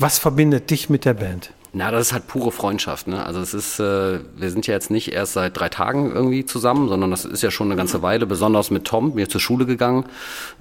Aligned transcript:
Was 0.00 0.20
verbindet 0.20 0.70
dich 0.70 0.88
mit 0.88 1.04
der 1.04 1.14
Band? 1.14 1.50
Na, 1.72 1.90
das 1.90 2.06
ist 2.06 2.12
halt 2.12 2.28
pure 2.28 2.52
Freundschaft. 2.52 3.08
Ne? 3.08 3.26
Also 3.26 3.40
es 3.40 3.52
ist, 3.52 3.80
äh, 3.80 4.20
wir 4.36 4.50
sind 4.50 4.66
ja 4.68 4.74
jetzt 4.74 4.92
nicht 4.92 5.12
erst 5.12 5.32
seit 5.32 5.58
drei 5.58 5.68
Tagen 5.68 6.12
irgendwie 6.14 6.46
zusammen, 6.46 6.88
sondern 6.88 7.10
das 7.10 7.24
ist 7.24 7.42
ja 7.42 7.50
schon 7.50 7.66
eine 7.66 7.76
ganze 7.76 8.00
Weile, 8.00 8.24
besonders 8.24 8.70
mit 8.70 8.84
Tom, 8.84 9.14
mir 9.14 9.28
zur 9.28 9.40
Schule 9.40 9.66
gegangen. 9.66 10.04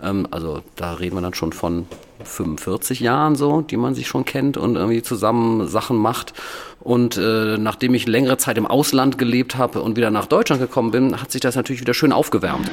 Ähm, 0.04 0.28
also 0.31 0.63
da 0.76 0.94
reden 0.94 1.15
wir 1.15 1.21
dann 1.21 1.36
schon 1.36 1.54
von 1.54 1.86
45 2.23 3.00
Jahren 3.00 3.36
so, 3.36 3.62
die 3.62 3.78
man 3.78 3.94
sich 3.94 4.08
schon 4.08 4.26
kennt 4.26 4.58
und 4.58 4.76
irgendwie 4.76 5.04
zusammen 5.04 5.67
Sachen 5.67 5.97
macht. 5.97 6.33
Und 6.79 7.17
äh, 7.17 7.58
nachdem 7.60 7.94
ich 7.94 8.08
längere 8.08 8.38
Zeit 8.38 8.58
im 8.58 8.65
Ausland 8.65 9.19
gelebt 9.19 9.56
habe 9.56 9.83
und 9.83 9.97
wieder 9.97 10.10
nach 10.10 10.26
Deutschland 10.26 10.62
gekommen 10.62 10.90
bin, 10.90 11.22
hat 11.22 11.31
sich 11.31 11.42
das 11.42 11.56
natürlich 11.56 11.81
wieder 11.81 11.94
schön 11.94 12.12
aufgewärmt. 12.12 12.72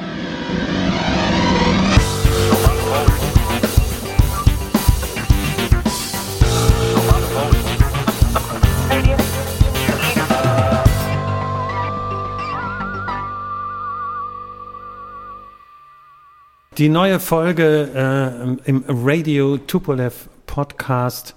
Die 16.77 16.89
neue 16.89 17.21
Folge 17.21 17.89
äh, 17.95 18.69
im 18.69 18.83
Radio 18.89 19.57
Tupolev 19.57 20.27
Podcast. 20.45 21.33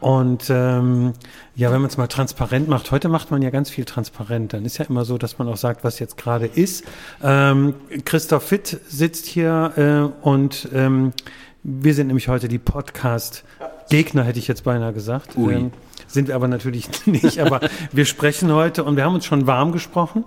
Und 0.00 0.48
ähm, 0.48 1.12
ja, 1.54 1.70
wenn 1.70 1.82
man 1.82 1.90
es 1.90 1.98
mal 1.98 2.06
transparent 2.06 2.66
macht, 2.66 2.90
heute 2.90 3.10
macht 3.10 3.30
man 3.30 3.42
ja 3.42 3.50
ganz 3.50 3.68
viel 3.68 3.84
transparent. 3.84 4.54
Dann 4.54 4.64
ist 4.64 4.78
ja 4.78 4.86
immer 4.86 5.04
so, 5.04 5.18
dass 5.18 5.38
man 5.38 5.48
auch 5.48 5.58
sagt, 5.58 5.84
was 5.84 5.98
jetzt 5.98 6.16
gerade 6.16 6.46
ist. 6.46 6.84
Ähm, 7.22 7.74
Christoph 8.06 8.44
Fitt 8.44 8.80
sitzt 8.88 9.26
hier 9.26 10.12
äh, 10.22 10.26
und 10.26 10.70
ähm, 10.72 11.12
wir 11.62 11.92
sind 11.92 12.06
nämlich 12.06 12.28
heute 12.28 12.48
die 12.48 12.58
Podcast-Gegner, 12.58 14.22
hätte 14.22 14.38
ich 14.38 14.48
jetzt 14.48 14.64
beinahe 14.64 14.94
gesagt. 14.94 15.36
Ähm, 15.36 15.72
sind 16.06 16.28
wir 16.28 16.36
aber 16.36 16.48
natürlich 16.48 16.88
nicht. 17.06 17.38
Aber 17.38 17.60
wir 17.92 18.06
sprechen 18.06 18.50
heute 18.50 18.82
und 18.84 18.96
wir 18.96 19.04
haben 19.04 19.14
uns 19.14 19.26
schon 19.26 19.46
warm 19.46 19.72
gesprochen 19.72 20.24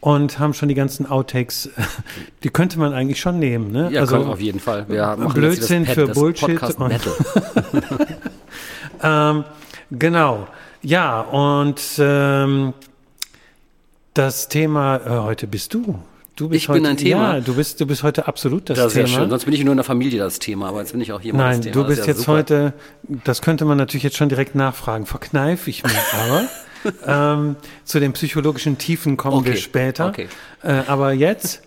und 0.00 0.38
haben 0.38 0.54
schon 0.54 0.68
die 0.68 0.74
ganzen 0.74 1.06
Outtakes. 1.06 1.70
Die 2.42 2.50
könnte 2.50 2.78
man 2.78 2.92
eigentlich 2.92 3.20
schon 3.20 3.38
nehmen, 3.38 3.72
ne? 3.72 3.90
Ja, 3.90 4.00
also 4.00 4.16
auf 4.18 4.40
jeden 4.40 4.60
Fall. 4.60 4.86
Wir 4.88 5.16
machen 5.16 5.32
Blödsinn 5.32 5.84
Pad, 5.84 5.94
für 5.94 6.08
Bullshit. 6.08 6.60
Und 6.78 6.92
ähm, 9.02 9.44
genau. 9.90 10.46
Ja, 10.82 11.22
und 11.22 11.80
ähm, 11.98 12.72
das 14.14 14.48
Thema 14.48 14.96
äh, 14.96 15.08
heute 15.24 15.46
bist 15.46 15.74
du. 15.74 15.98
Du 16.36 16.50
bist 16.50 16.64
ich 16.64 16.68
heute, 16.68 16.82
bin 16.82 16.90
ein 16.90 16.96
Thema. 16.98 17.34
Ja, 17.36 17.40
du 17.40 17.54
bist, 17.54 17.80
du 17.80 17.86
bist 17.86 18.02
heute 18.02 18.28
absolut 18.28 18.68
das, 18.68 18.76
das 18.76 18.92
Thema. 18.92 19.02
Das 19.04 19.10
ja 19.10 19.18
schön. 19.20 19.30
Sonst 19.30 19.44
bin 19.46 19.54
ich 19.54 19.64
nur 19.64 19.72
in 19.72 19.78
der 19.78 19.84
Familie 19.84 20.18
das 20.18 20.38
Thema, 20.38 20.68
aber 20.68 20.80
jetzt 20.80 20.92
bin 20.92 21.00
ich 21.00 21.12
auch 21.12 21.20
hier 21.20 21.32
Nein, 21.32 21.56
das 21.56 21.60
Thema. 21.60 21.72
du 21.72 21.88
bist 21.88 22.00
ja 22.02 22.06
jetzt 22.08 22.18
super. 22.20 22.32
heute, 22.32 22.72
das 23.24 23.40
könnte 23.40 23.64
man 23.64 23.78
natürlich 23.78 24.04
jetzt 24.04 24.16
schon 24.16 24.28
direkt 24.28 24.54
nachfragen, 24.54 25.06
verkneife 25.06 25.70
ich 25.70 25.82
mir 25.82 25.90
aber. 26.20 26.44
ähm, 27.06 27.56
zu 27.84 28.00
den 28.00 28.12
psychologischen 28.12 28.78
Tiefen 28.78 29.16
kommen 29.16 29.36
Okay, 29.38 29.46
wir 29.52 29.56
später. 29.56 30.06
okay. 30.08 30.28
Äh, 30.62 30.82
aber 30.86 31.12
jetzt 31.12 31.62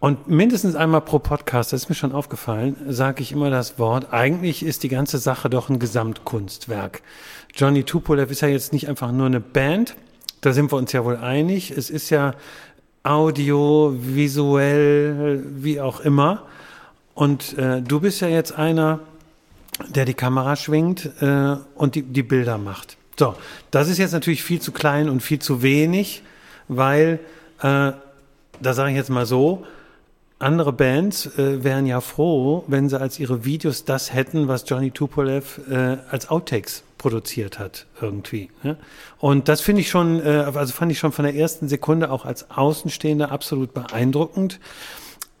und 0.00 0.28
mindestens 0.28 0.76
einmal 0.76 1.00
pro 1.00 1.18
Podcast, 1.18 1.72
das 1.72 1.82
ist 1.82 1.88
mir 1.88 1.96
schon 1.96 2.12
aufgefallen, 2.12 2.76
sage 2.88 3.20
ich 3.22 3.32
immer 3.32 3.50
das 3.50 3.78
Wort, 3.80 4.12
eigentlich 4.12 4.62
ist 4.64 4.84
die 4.84 4.88
ganze 4.88 5.18
Sache 5.18 5.50
doch 5.50 5.68
ein 5.70 5.80
Gesamtkunstwerk. 5.80 7.02
Johnny 7.54 7.82
Tupolev 7.82 8.30
ist 8.30 8.40
ja 8.42 8.48
jetzt 8.48 8.72
nicht 8.72 8.88
einfach 8.88 9.10
nur 9.10 9.26
eine 9.26 9.40
Band, 9.40 9.96
da 10.40 10.52
sind 10.52 10.70
wir 10.70 10.76
uns 10.76 10.92
ja 10.92 11.04
wohl 11.04 11.16
einig. 11.16 11.72
Es 11.72 11.90
ist 11.90 12.10
ja 12.10 12.34
Audio, 13.02 13.94
visuell, 13.98 15.42
wie 15.56 15.80
auch 15.80 16.00
immer. 16.00 16.42
Und 17.14 17.58
äh, 17.58 17.82
du 17.82 17.98
bist 18.00 18.20
ja 18.20 18.28
jetzt 18.28 18.52
einer, 18.52 19.00
der 19.88 20.04
die 20.04 20.14
Kamera 20.14 20.54
schwingt 20.54 21.10
äh, 21.20 21.56
und 21.74 21.96
die, 21.96 22.02
die 22.02 22.22
Bilder 22.22 22.58
macht. 22.58 22.97
So, 23.18 23.34
das 23.70 23.88
ist 23.88 23.98
jetzt 23.98 24.12
natürlich 24.12 24.42
viel 24.42 24.60
zu 24.60 24.70
klein 24.72 25.08
und 25.08 25.20
viel 25.20 25.40
zu 25.40 25.62
wenig, 25.62 26.22
weil, 26.68 27.18
äh, 27.60 27.92
da 28.60 28.72
sage 28.74 28.90
ich 28.90 28.96
jetzt 28.96 29.10
mal 29.10 29.26
so, 29.26 29.66
andere 30.38 30.72
Bands 30.72 31.26
äh, 31.36 31.64
wären 31.64 31.84
ja 31.86 32.00
froh, 32.00 32.62
wenn 32.68 32.88
sie 32.88 33.00
als 33.00 33.18
ihre 33.18 33.44
Videos 33.44 33.84
das 33.84 34.14
hätten, 34.14 34.46
was 34.46 34.64
Johnny 34.68 34.92
Tupolev 34.92 35.60
äh, 35.68 35.96
als 36.10 36.28
Outtakes 36.30 36.84
produziert 36.96 37.58
hat 37.58 37.86
irgendwie. 38.00 38.50
Ne? 38.62 38.76
Und 39.18 39.48
das 39.48 39.60
finde 39.60 39.80
ich 39.80 39.90
schon, 39.90 40.24
äh, 40.24 40.44
also 40.54 40.72
fand 40.72 40.92
ich 40.92 41.00
schon 41.00 41.10
von 41.10 41.24
der 41.24 41.34
ersten 41.34 41.68
Sekunde 41.68 42.12
auch 42.12 42.24
als 42.24 42.50
Außenstehender 42.52 43.32
absolut 43.32 43.74
beeindruckend. 43.74 44.60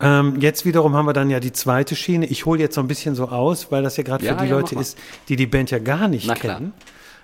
Ähm, 0.00 0.40
jetzt 0.40 0.64
wiederum 0.64 0.94
haben 0.94 1.06
wir 1.06 1.12
dann 1.12 1.30
ja 1.30 1.38
die 1.38 1.52
zweite 1.52 1.94
Schiene. 1.94 2.26
Ich 2.26 2.46
hole 2.46 2.60
jetzt 2.60 2.74
so 2.74 2.80
ein 2.80 2.88
bisschen 2.88 3.14
so 3.14 3.28
aus, 3.28 3.70
weil 3.70 3.84
das 3.84 3.96
ja 3.96 4.02
gerade 4.02 4.24
Ja, 4.24 4.34
für 4.34 4.44
die 4.44 4.50
ja, 4.50 4.56
Leute 4.56 4.74
ist, 4.76 4.98
die 5.28 5.36
die 5.36 5.46
Band 5.46 5.70
ja 5.70 5.78
gar 5.78 6.08
nicht 6.08 6.26
Na 6.26 6.34
klar. 6.34 6.60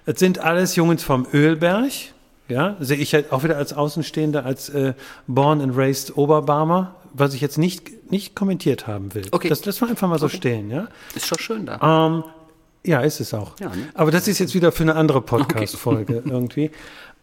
Es 0.06 0.18
sind 0.18 0.38
alles 0.38 0.76
Jungs 0.76 1.02
vom 1.02 1.26
Ölberg. 1.32 1.90
Ja, 2.46 2.76
sehe 2.78 2.98
ich 2.98 3.14
halt 3.14 3.32
auch 3.32 3.42
wieder 3.42 3.56
als 3.56 3.72
Außenstehender, 3.72 4.44
als 4.44 4.68
äh, 4.68 4.92
Born 5.26 5.62
and 5.62 5.76
Raised 5.76 6.14
Oberbarmer, 6.16 6.94
was 7.14 7.32
ich 7.32 7.40
jetzt 7.40 7.56
nicht, 7.56 8.10
nicht 8.10 8.36
kommentiert 8.36 8.86
haben 8.86 9.14
will. 9.14 9.26
Okay. 9.30 9.48
Das 9.48 9.64
lassen 9.64 9.80
wir 9.82 9.88
einfach 9.88 10.08
mal 10.08 10.18
so 10.18 10.28
stehen, 10.28 10.70
ja. 10.70 10.88
Ist 11.14 11.26
schon 11.26 11.38
schön 11.38 11.64
da. 11.64 12.06
Ähm, 12.06 12.24
ja, 12.84 13.00
ist 13.00 13.20
es 13.20 13.32
auch. 13.32 13.58
Ja, 13.60 13.68
ne? 13.68 13.88
Aber 13.94 14.10
das 14.10 14.28
ist 14.28 14.40
jetzt 14.40 14.54
wieder 14.54 14.72
für 14.72 14.82
eine 14.82 14.94
andere 14.94 15.22
Podcast-Folge 15.22 16.22
irgendwie. 16.26 16.70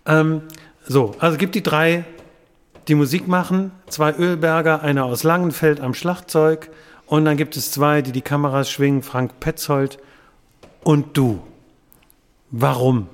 Ähm, 0.08 0.42
so, 0.88 1.14
also 1.20 1.38
gibt 1.38 1.54
die 1.54 1.62
drei, 1.62 2.04
die 2.88 2.96
Musik 2.96 3.28
machen, 3.28 3.72
zwei 3.90 4.16
Ölberger, 4.16 4.82
einer 4.82 5.06
aus 5.06 5.22
Langenfeld 5.22 5.82
am 5.82 5.94
Schlagzeug 5.94 6.72
und 7.06 7.26
dann 7.26 7.38
gibt 7.38 7.56
es 7.58 7.72
zwei, 7.72 8.02
die 8.02 8.12
die 8.12 8.24
Kameras 8.24 8.72
schwingen, 8.72 9.04
Frank 9.04 9.40
Petzold 9.40 10.00
und 10.84 11.16
du. 11.16 11.42
Warum? 12.52 13.08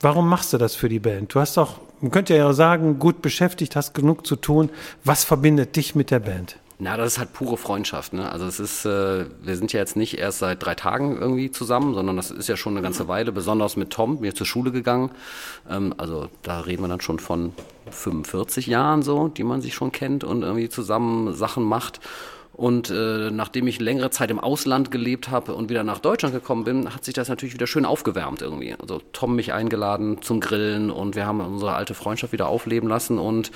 Warum 0.00 0.26
machst 0.26 0.54
du 0.54 0.58
das 0.58 0.74
für 0.74 0.88
die 0.88 1.00
Band? 1.00 1.34
Du 1.34 1.40
hast 1.40 1.58
doch, 1.58 1.80
man 2.00 2.10
könnte 2.10 2.34
ja 2.34 2.50
sagen, 2.54 2.98
gut 2.98 3.20
beschäftigt, 3.20 3.76
hast 3.76 3.92
genug 3.92 4.26
zu 4.26 4.36
tun. 4.36 4.70
Was 5.04 5.22
verbindet 5.22 5.76
dich 5.76 5.94
mit 5.94 6.10
der 6.10 6.20
Band? 6.20 6.56
Na, 6.78 6.96
das 6.96 7.12
ist 7.12 7.18
halt 7.18 7.34
pure 7.34 7.58
Freundschaft. 7.58 8.14
Ne? 8.14 8.32
Also 8.32 8.46
es 8.46 8.58
ist, 8.58 8.86
äh, 8.86 9.26
wir 9.42 9.56
sind 9.58 9.74
ja 9.74 9.80
jetzt 9.80 9.96
nicht 9.96 10.16
erst 10.16 10.38
seit 10.38 10.64
drei 10.64 10.74
Tagen 10.74 11.18
irgendwie 11.20 11.50
zusammen, 11.50 11.92
sondern 11.92 12.16
das 12.16 12.30
ist 12.30 12.48
ja 12.48 12.56
schon 12.56 12.72
eine 12.72 12.80
ganze 12.80 13.06
Weile, 13.06 13.32
besonders 13.32 13.76
mit 13.76 13.90
Tom, 13.90 14.20
mir 14.20 14.34
zur 14.34 14.46
Schule 14.46 14.72
gegangen. 14.72 15.10
Ähm, 15.68 15.94
also 15.98 16.28
da 16.40 16.60
reden 16.60 16.82
wir 16.82 16.88
dann 16.88 17.02
schon 17.02 17.18
von 17.18 17.52
45 17.90 18.66
Jahren 18.66 19.02
so, 19.02 19.28
die 19.28 19.44
man 19.44 19.60
sich 19.60 19.74
schon 19.74 19.92
kennt 19.92 20.24
und 20.24 20.40
irgendwie 20.42 20.70
zusammen 20.70 21.34
Sachen 21.34 21.64
macht. 21.64 22.00
Und 22.60 22.90
äh, 22.90 23.30
nachdem 23.30 23.66
ich 23.68 23.80
längere 23.80 24.10
Zeit 24.10 24.30
im 24.30 24.38
Ausland 24.38 24.90
glebt 24.90 25.30
habe 25.30 25.54
und 25.54 25.70
wieder 25.70 25.82
nach 25.82 25.98
Deutschland 25.98 26.34
gekommen 26.34 26.64
bin, 26.64 26.94
hat 26.94 27.06
sich 27.06 27.14
das 27.14 27.30
natürlich 27.30 27.54
wieder 27.54 27.66
schön 27.66 27.86
aufgewärmt 27.86 28.42
irgendwie. 28.42 28.74
Also 28.78 29.00
Tom 29.14 29.34
mich 29.34 29.54
eingeladen 29.54 30.20
zum 30.20 30.40
Grillen 30.40 30.90
und 30.90 31.16
wir 31.16 31.24
haben 31.24 31.40
unsere 31.40 31.72
alte 31.72 31.94
Freundschaft 31.94 32.34
wieder 32.34 32.48
aufleben 32.48 32.86
lassen 32.86 33.18
und 33.18 33.50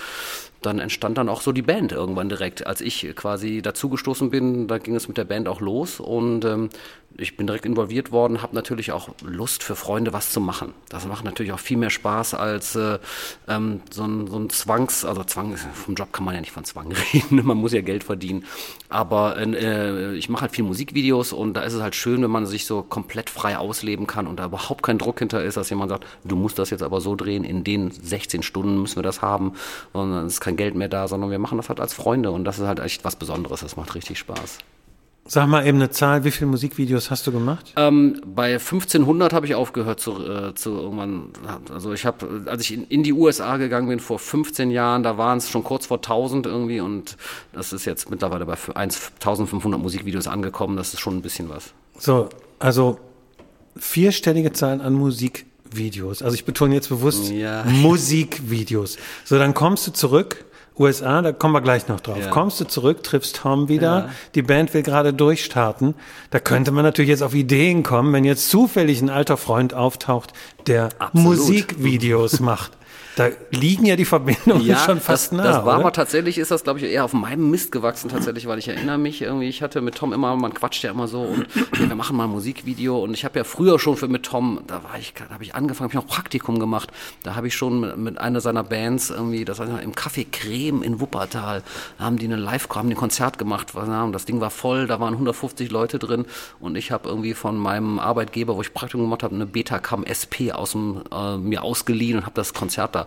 dann 0.66 0.78
entstand 0.78 1.19
dann 1.19 1.28
auch 1.28 1.41
so 1.41 1.52
die 1.52 1.62
Band 1.62 1.92
irgendwann 1.92 2.28
direkt. 2.28 2.66
Als 2.66 2.80
ich 2.80 3.12
quasi 3.14 3.62
dazugestoßen 3.62 4.30
bin, 4.30 4.69
da 4.69 4.78
ging 4.78 4.94
es 4.94 5.08
mit 5.08 5.16
der 5.16 5.25
Band 5.25 5.48
auch 5.48 5.60
los 5.60 6.00
und 6.00 6.44
ähm, 6.44 6.70
ich 7.16 7.36
bin 7.36 7.47
direkt 7.47 7.64
involviert 7.64 8.10
worden, 8.10 8.42
habe 8.42 8.54
natürlich 8.54 8.92
auch 8.92 9.08
Lust 9.22 9.62
für 9.62 9.76
Freunde 9.76 10.12
was 10.12 10.30
zu 10.30 10.41
machen. 10.41 10.74
Das 10.88 11.06
macht 11.06 11.24
natürlich 11.24 11.53
auch 11.53 11.58
viel 11.60 11.76
mehr 11.76 11.91
Spaß 11.91 12.34
als 12.34 12.74
äh, 12.74 12.98
ähm, 13.47 13.82
so, 13.91 14.04
ein, 14.04 14.26
so 14.26 14.36
ein 14.36 14.50
Zwangs, 14.50 15.04
also 15.04 15.22
Zwang, 15.24 15.56
vom 15.56 15.94
Job 15.94 16.12
kann 16.12 16.24
man 16.24 16.34
ja 16.34 16.41
nicht 16.41 16.50
von 16.50 16.64
Zwang 16.64 16.92
reden, 17.12 17.44
man 17.44 17.56
muss 17.56 17.72
ja 17.72 17.82
Geld 17.82 18.04
verdienen. 18.04 18.44
Aber 18.88 19.36
äh, 19.36 20.14
ich 20.16 20.28
mache 20.28 20.42
halt 20.42 20.53
viel 20.53 20.64
Musikvideos 20.64 21.32
und 21.32 21.54
da 21.54 21.62
ist 21.62 21.74
es 21.74 21.82
halt 21.82 21.94
schön, 21.94 22.22
wenn 22.22 22.30
man 22.30 22.47
sich 22.47 22.66
so 22.66 22.82
komplett 22.82 23.30
frei 23.30 23.58
ausleben 23.58 24.06
kann 24.06 24.26
und 24.26 24.38
da 24.38 24.47
überhaupt 24.47 24.82
kein 24.82 24.98
Druck 24.98 25.19
hinter 25.20 25.42
ist, 25.42 25.56
dass 25.56 25.70
jemand 25.70 25.91
sagt, 25.91 26.06
du 26.24 26.36
musst 26.36 26.58
das 26.58 26.70
jetzt 26.70 26.82
aber 26.82 27.00
so 27.00 27.14
drehen, 27.14 27.44
in 27.44 27.64
den 27.64 27.91
16 27.91 28.42
Stunden 28.42 28.82
müssen 28.82 28.97
wir 28.97 29.03
das 29.03 29.22
haben, 29.22 29.53
sondern 29.92 30.26
es 30.26 30.34
ist 30.34 30.41
kein 30.41 30.53
Geld 30.56 30.75
mehr 30.75 30.88
da, 30.88 31.09
sondern 31.09 31.31
wir 31.31 31.38
machen 31.38 31.59
das 31.59 31.69
halt 31.69 31.81
als 31.81 31.94
Freunde 31.94 32.31
und 32.31 32.44
das 32.44 32.59
ist 32.59 32.66
halt 32.66 32.81
echt 32.81 33.04
was 33.04 33.16
Besonderes, 33.16 33.60
das 33.60 33.76
macht 33.76 33.94
richtig 33.94 34.19
Spaß. 34.19 34.59
Sag 35.26 35.47
mal 35.47 35.66
eben 35.66 35.78
eine 35.78 35.88
Zahl, 35.88 36.25
wie 36.25 36.31
viele 36.31 36.50
Musikvideos 36.50 37.10
hast 37.10 37.26
du 37.26 37.32
gemacht? 37.32 37.72
Ähm, 37.76 38.20
bei 38.26 38.53
1500 38.53 39.32
habe 39.32 39.47
ich 39.47 39.54
aufgehört 39.54 39.98
zu, 39.98 40.22
äh, 40.22 40.54
zu 40.54 40.72
irgendwann. 40.72 41.30
Also 41.72 41.95
ich 41.95 42.04
habe, 42.04 42.42
als 42.45 42.62
ich 42.62 42.74
in, 42.74 42.84
in 42.89 43.03
die 43.03 43.15
USA 43.15 43.56
gegangen 43.56 43.89
bin 43.89 44.01
vor 44.01 44.18
15 44.18 44.71
Jahren, 44.71 45.03
da 45.03 45.16
waren 45.16 45.39
es 45.39 45.48
schon 45.48 45.65
kurz 45.65 45.86
vor 45.86 45.97
1000 45.97 46.45
irgendwie 46.45 46.80
und 46.80 47.16
das 47.54 47.72
ist 47.72 47.86
jetzt 47.86 48.10
mittlerweile 48.10 48.45
bei 48.45 48.56
1500 48.74 49.80
Musikvideos 49.80 50.27
angekommen. 50.27 50.77
Das 50.77 50.92
ist 50.92 51.01
schon 51.01 51.16
ein 51.16 51.22
bisschen 51.22 51.48
was. 51.48 51.72
So, 51.98 52.28
also 52.59 52.98
vierstellige 53.77 54.53
Zahlen 54.53 54.83
an 54.83 54.92
Musikvideos. 55.74 56.22
Also 56.22 56.34
ich 56.34 56.44
betone 56.44 56.74
jetzt 56.74 56.88
bewusst 56.88 57.30
Ja. 57.30 57.65
Musikvideos. 57.66 58.97
So, 59.24 59.38
dann 59.38 59.54
kommst 59.54 59.86
du 59.86 59.92
zurück, 59.92 60.44
USA, 60.78 61.22
da 61.22 61.32
kommen 61.32 61.54
wir 61.54 61.60
gleich 61.60 61.86
noch 61.88 62.00
drauf. 62.00 62.18
Ja. 62.18 62.30
Kommst 62.30 62.60
du 62.60 62.65
zurück, 62.65 63.03
triffst 63.04 63.36
Tom 63.36 63.68
wieder, 63.68 64.06
Ja. 64.06 64.10
die 64.34 64.42
Band 64.42 64.74
will 64.74 64.82
gerade 64.82 65.12
durchstarten. 65.12 65.94
Da 66.30 66.41
könnte 66.41 66.72
man 66.72 66.84
natürlich 66.84 67.10
jetzt 67.10 67.22
auf 67.22 67.34
Ideen 67.34 67.82
kommen, 67.84 68.12
wenn 68.12 68.24
jetzt 68.24 68.50
zufällig 68.50 69.00
ein 69.00 69.10
alter 69.10 69.36
Freund 69.36 69.72
auftaucht, 69.74 70.32
der 70.66 70.88
Absolut. 70.98 71.38
Musikvideos 71.38 72.41
macht. 72.41 72.72
Da 73.16 73.28
liegen 73.51 73.87
ja 73.87 73.95
die 73.95 74.05
Verbindungen 74.05 74.66
ja, 74.66 74.78
schon 74.78 75.01
fast 75.01 75.27
das, 75.27 75.33
nah. 75.33 75.45
Das 75.45 75.57
war 75.57 75.63
oder? 75.65 75.75
aber 75.75 75.93
tatsächlich, 75.93 76.37
ist 76.37 76.51
das, 76.51 76.65
glaube 76.65 76.81
ich, 76.81 76.87
eher 76.87 77.05
auf 77.05 77.13
meinem 77.13 77.49
Mist 77.51 77.71
gewachsen, 77.71 78.11
tatsächlich, 78.11 78.49
weil 78.49 78.59
ich 78.59 78.66
erinnere 78.66 78.99
mich 78.99 79.22
irgendwie, 79.22 79.49
ich 79.49 79.63
hatte 79.63 79.81
mit 79.81 79.95
Tom 79.95 80.13
immer, 80.13 80.34
man 80.34 80.53
quatscht 80.53 80.83
ja 80.83 80.91
immer 80.91 81.07
so 81.07 81.21
und 81.21 81.47
ja, 81.78 81.89
wir 81.89 81.95
machen 81.95 82.16
mal 82.16 82.25
ein 82.25 82.31
Musikvideo 82.31 82.99
und 82.99 83.15
ich 83.15 83.25
habe 83.25 83.39
ja 83.39 83.45
früher 83.45 83.78
schon 83.78 83.97
für 83.97 84.09
mit 84.09 84.25
Tom, 84.25 84.61
da 84.66 84.83
war 84.83 84.99
ich, 84.99 85.15
da 85.15 85.33
habe 85.33 85.45
ich 85.45 85.55
angefangen, 85.55 85.91
habe 85.91 85.99
ich 86.01 86.07
noch 86.07 86.13
Praktikum 86.13 86.59
gemacht. 86.59 86.91
Da 87.22 87.37
habe 87.37 87.47
ich 87.47 87.55
schon 87.55 87.81
mit, 87.81 87.97
mit, 87.99 88.19
einer 88.19 88.41
seiner 88.41 88.65
Bands 88.65 89.11
irgendwie, 89.11 89.45
das 89.45 89.61
war 89.61 89.81
im 89.81 89.93
Café 89.93 90.27
Creme 90.31 90.83
in 90.83 91.01
Wuppertal, 91.01 91.63
haben 91.99 92.19
die 92.19 92.27
eine 92.27 92.37
Live, 92.37 92.69
haben 92.71 92.89
ein 92.89 92.97
Konzert 92.97 93.39
gemacht, 93.39 93.72
das 94.13 94.25
Ding 94.25 94.41
war 94.41 94.51
voll, 94.51 94.89
da 94.89 94.99
waren 94.99 95.15
150 95.15 95.71
Leute 95.71 96.01
drin 96.01 96.27
und 96.59 96.77
ich 96.77 96.91
habe 96.91 97.09
irgendwie 97.09 97.34
von 97.34 97.57
meinem 97.57 98.01
Arbeitgeber, 98.01 98.57
wo 98.57 98.61
ich 98.61 98.75
Praktikum 98.75 99.07
gemacht 99.07 99.22
habe, 99.22 99.34
eine 99.34 99.47
Betacam 99.47 100.03
SP 100.03 100.51
aus 100.51 100.72
dem, 100.72 101.03
äh, 101.13 101.37
mir 101.37 101.63
ausgeliehen 101.63 102.19
und 102.19 102.25
habe 102.25 102.34
das 102.34 102.55
Konzert 102.55 102.95
da 102.95 103.03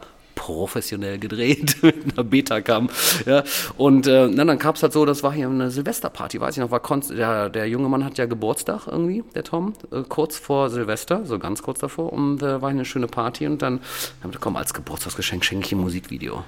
professionell 0.47 1.19
gedreht 1.19 1.75
mit 1.83 2.13
einer 2.13 2.23
Betacam. 2.23 2.89
Ja. 3.25 3.43
Und 3.77 4.07
äh, 4.07 4.33
dann 4.33 4.59
gab 4.59 4.75
es 4.75 4.83
halt 4.83 4.93
so, 4.93 5.05
das 5.05 5.23
war 5.23 5.33
hier 5.33 5.49
eine 5.49 5.69
Silvesterparty, 5.69 6.39
weiß 6.39 6.55
ich 6.55 6.61
noch, 6.61 6.71
war 6.71 6.79
Konst 6.79 7.11
der, 7.11 7.49
der 7.49 7.67
junge 7.67 7.89
Mann 7.89 8.05
hat 8.05 8.17
ja 8.17 8.25
Geburtstag 8.25 8.87
irgendwie, 8.87 9.23
der 9.35 9.43
Tom, 9.43 9.73
äh, 9.91 10.03
kurz 10.07 10.37
vor 10.37 10.69
Silvester, 10.69 11.25
so 11.25 11.37
ganz 11.37 11.61
kurz 11.61 11.79
davor. 11.79 12.13
Und 12.13 12.41
äh, 12.41 12.61
war 12.61 12.69
eine 12.69 12.85
schöne 12.85 13.07
Party 13.07 13.45
und 13.45 13.61
dann 13.61 13.81
haben 14.23 14.31
wir 14.31 14.39
komm, 14.39 14.55
als 14.55 14.73
Geburtstagsgeschenk 14.73 15.43
schenke 15.43 15.65
ich 15.65 15.71
ein 15.73 15.79
Musikvideo. 15.79 16.43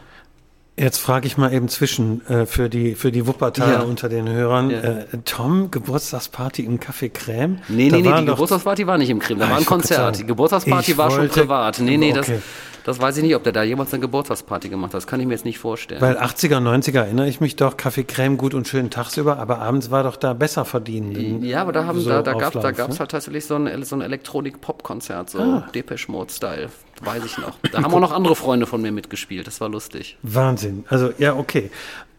Jetzt 0.78 1.00
frage 1.00 1.28
ich 1.28 1.38
mal 1.38 1.52
eben 1.54 1.68
zwischen 1.68 2.26
äh, 2.28 2.46
für 2.46 2.70
die 2.70 2.96
für 2.96 3.12
die 3.12 3.28
Wuppertaler 3.28 3.74
ja. 3.74 3.82
unter 3.82 4.08
den 4.08 4.30
Hörern. 4.30 4.70
Ja. 4.70 4.80
Äh, 4.80 5.06
Tom, 5.26 5.72
Geburtstagsparty 5.72 6.64
im 6.64 6.80
Café 6.80 7.12
Crème? 7.12 7.58
Nee, 7.68 7.90
nee, 7.90 8.02
nee, 8.02 8.14
die 8.20 8.26
Geburtstagsparty 8.26 8.88
war 8.88 8.98
nicht 8.98 9.10
im 9.10 9.20
Crème, 9.20 9.40
da 9.40 9.48
ah, 9.48 9.50
war 9.52 9.58
ein 9.58 9.66
Konzert. 9.66 10.20
Die 10.20 10.26
Geburtstagsparty 10.26 10.98
war 10.98 11.12
schon 11.12 11.28
privat. 11.28 11.80
Nee, 11.80 11.98
nee, 11.98 12.12
okay. 12.12 12.36
das 12.36 12.42
das 12.90 13.00
weiß 13.00 13.18
ich 13.18 13.24
nicht, 13.24 13.36
ob 13.36 13.44
der 13.44 13.54
da 13.54 13.62
jemals 13.62 13.94
eine 13.94 14.02
Geburtstagsparty 14.02 14.70
gemacht 14.70 14.94
hat. 14.94 14.98
Das 14.98 15.06
kann 15.06 15.20
ich 15.20 15.28
mir 15.28 15.34
jetzt 15.34 15.46
nicht 15.46 15.60
vorstellen. 15.60 16.02
Weil 16.02 16.18
80er, 16.18 16.58
90er 16.58 17.02
erinnere 17.02 17.28
ich 17.28 17.40
mich 17.40 17.56
doch, 17.56 17.78
Kaffee 17.78 18.04
Creme 18.04 18.36
gut 18.36 18.56
und 18.56 18.68
schön 18.68 18.90
tagsüber, 18.90 19.38
aber 19.38 19.60
abends 19.60 19.92
war 19.92 20.02
doch 20.04 20.16
da 20.16 20.34
besser 20.34 20.66
verdienen. 20.66 21.44
Ja, 21.44 21.62
aber 21.62 21.72
da, 21.72 21.86
haben, 21.86 22.00
so 22.00 22.10
da, 22.10 22.24
da 22.24 22.34
gab 22.34 22.56
es 22.56 22.62
da 22.62 22.72
ne? 22.72 23.00
halt 23.00 23.12
tatsächlich 23.12 23.46
so 23.46 23.56
ein, 23.56 23.84
so 23.84 23.96
ein 23.96 24.02
Elektronik-Pop-Konzert, 24.02 25.30
so 25.30 25.40
ah. 25.40 25.68
Depeche 25.74 26.12
Mode-Style. 26.12 26.70
Weiß 27.02 27.24
ich 27.26 27.38
noch. 27.38 27.58
Da 27.72 27.82
haben 27.82 27.94
auch 27.94 28.00
noch 28.00 28.12
andere 28.12 28.36
Freunde 28.36 28.66
von 28.66 28.82
mir 28.82 28.92
mitgespielt. 28.92 29.48
Das 29.48 29.62
war 29.62 29.70
lustig. 29.70 30.18
Wahnsinn. 30.22 30.86
Also, 30.90 31.14
ja, 31.18 31.36
okay. 31.36 31.72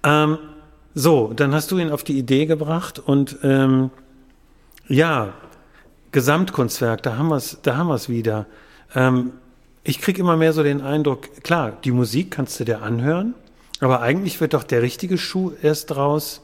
Ähm, 0.02 0.38
so, 0.94 1.32
dann 1.34 1.54
hast 1.54 1.70
du 1.70 1.78
ihn 1.78 1.90
auf 1.90 2.02
die 2.02 2.18
Idee 2.18 2.46
gebracht 2.46 2.98
und 2.98 3.38
ähm, 3.42 3.90
ja, 4.88 5.34
Gesamtkunstwerk, 6.12 7.02
da 7.02 7.16
haben 7.16 7.28
wir 7.28 7.36
es 7.36 7.58
da 7.62 7.76
haben 7.76 7.88
wir's 7.88 8.08
wieder. 8.08 8.46
Ähm, 8.94 9.32
ich 9.84 10.00
kriege 10.00 10.20
immer 10.20 10.36
mehr 10.36 10.52
so 10.52 10.62
den 10.62 10.80
Eindruck, 10.80 11.42
klar, 11.42 11.78
die 11.84 11.92
Musik 11.92 12.32
kannst 12.32 12.58
du 12.58 12.64
dir 12.64 12.82
anhören, 12.82 13.34
aber 13.78 14.02
eigentlich 14.02 14.40
wird 14.40 14.54
doch 14.54 14.64
der 14.64 14.82
richtige 14.82 15.16
Schuh 15.16 15.52
erst 15.62 15.90
draus 15.90 16.42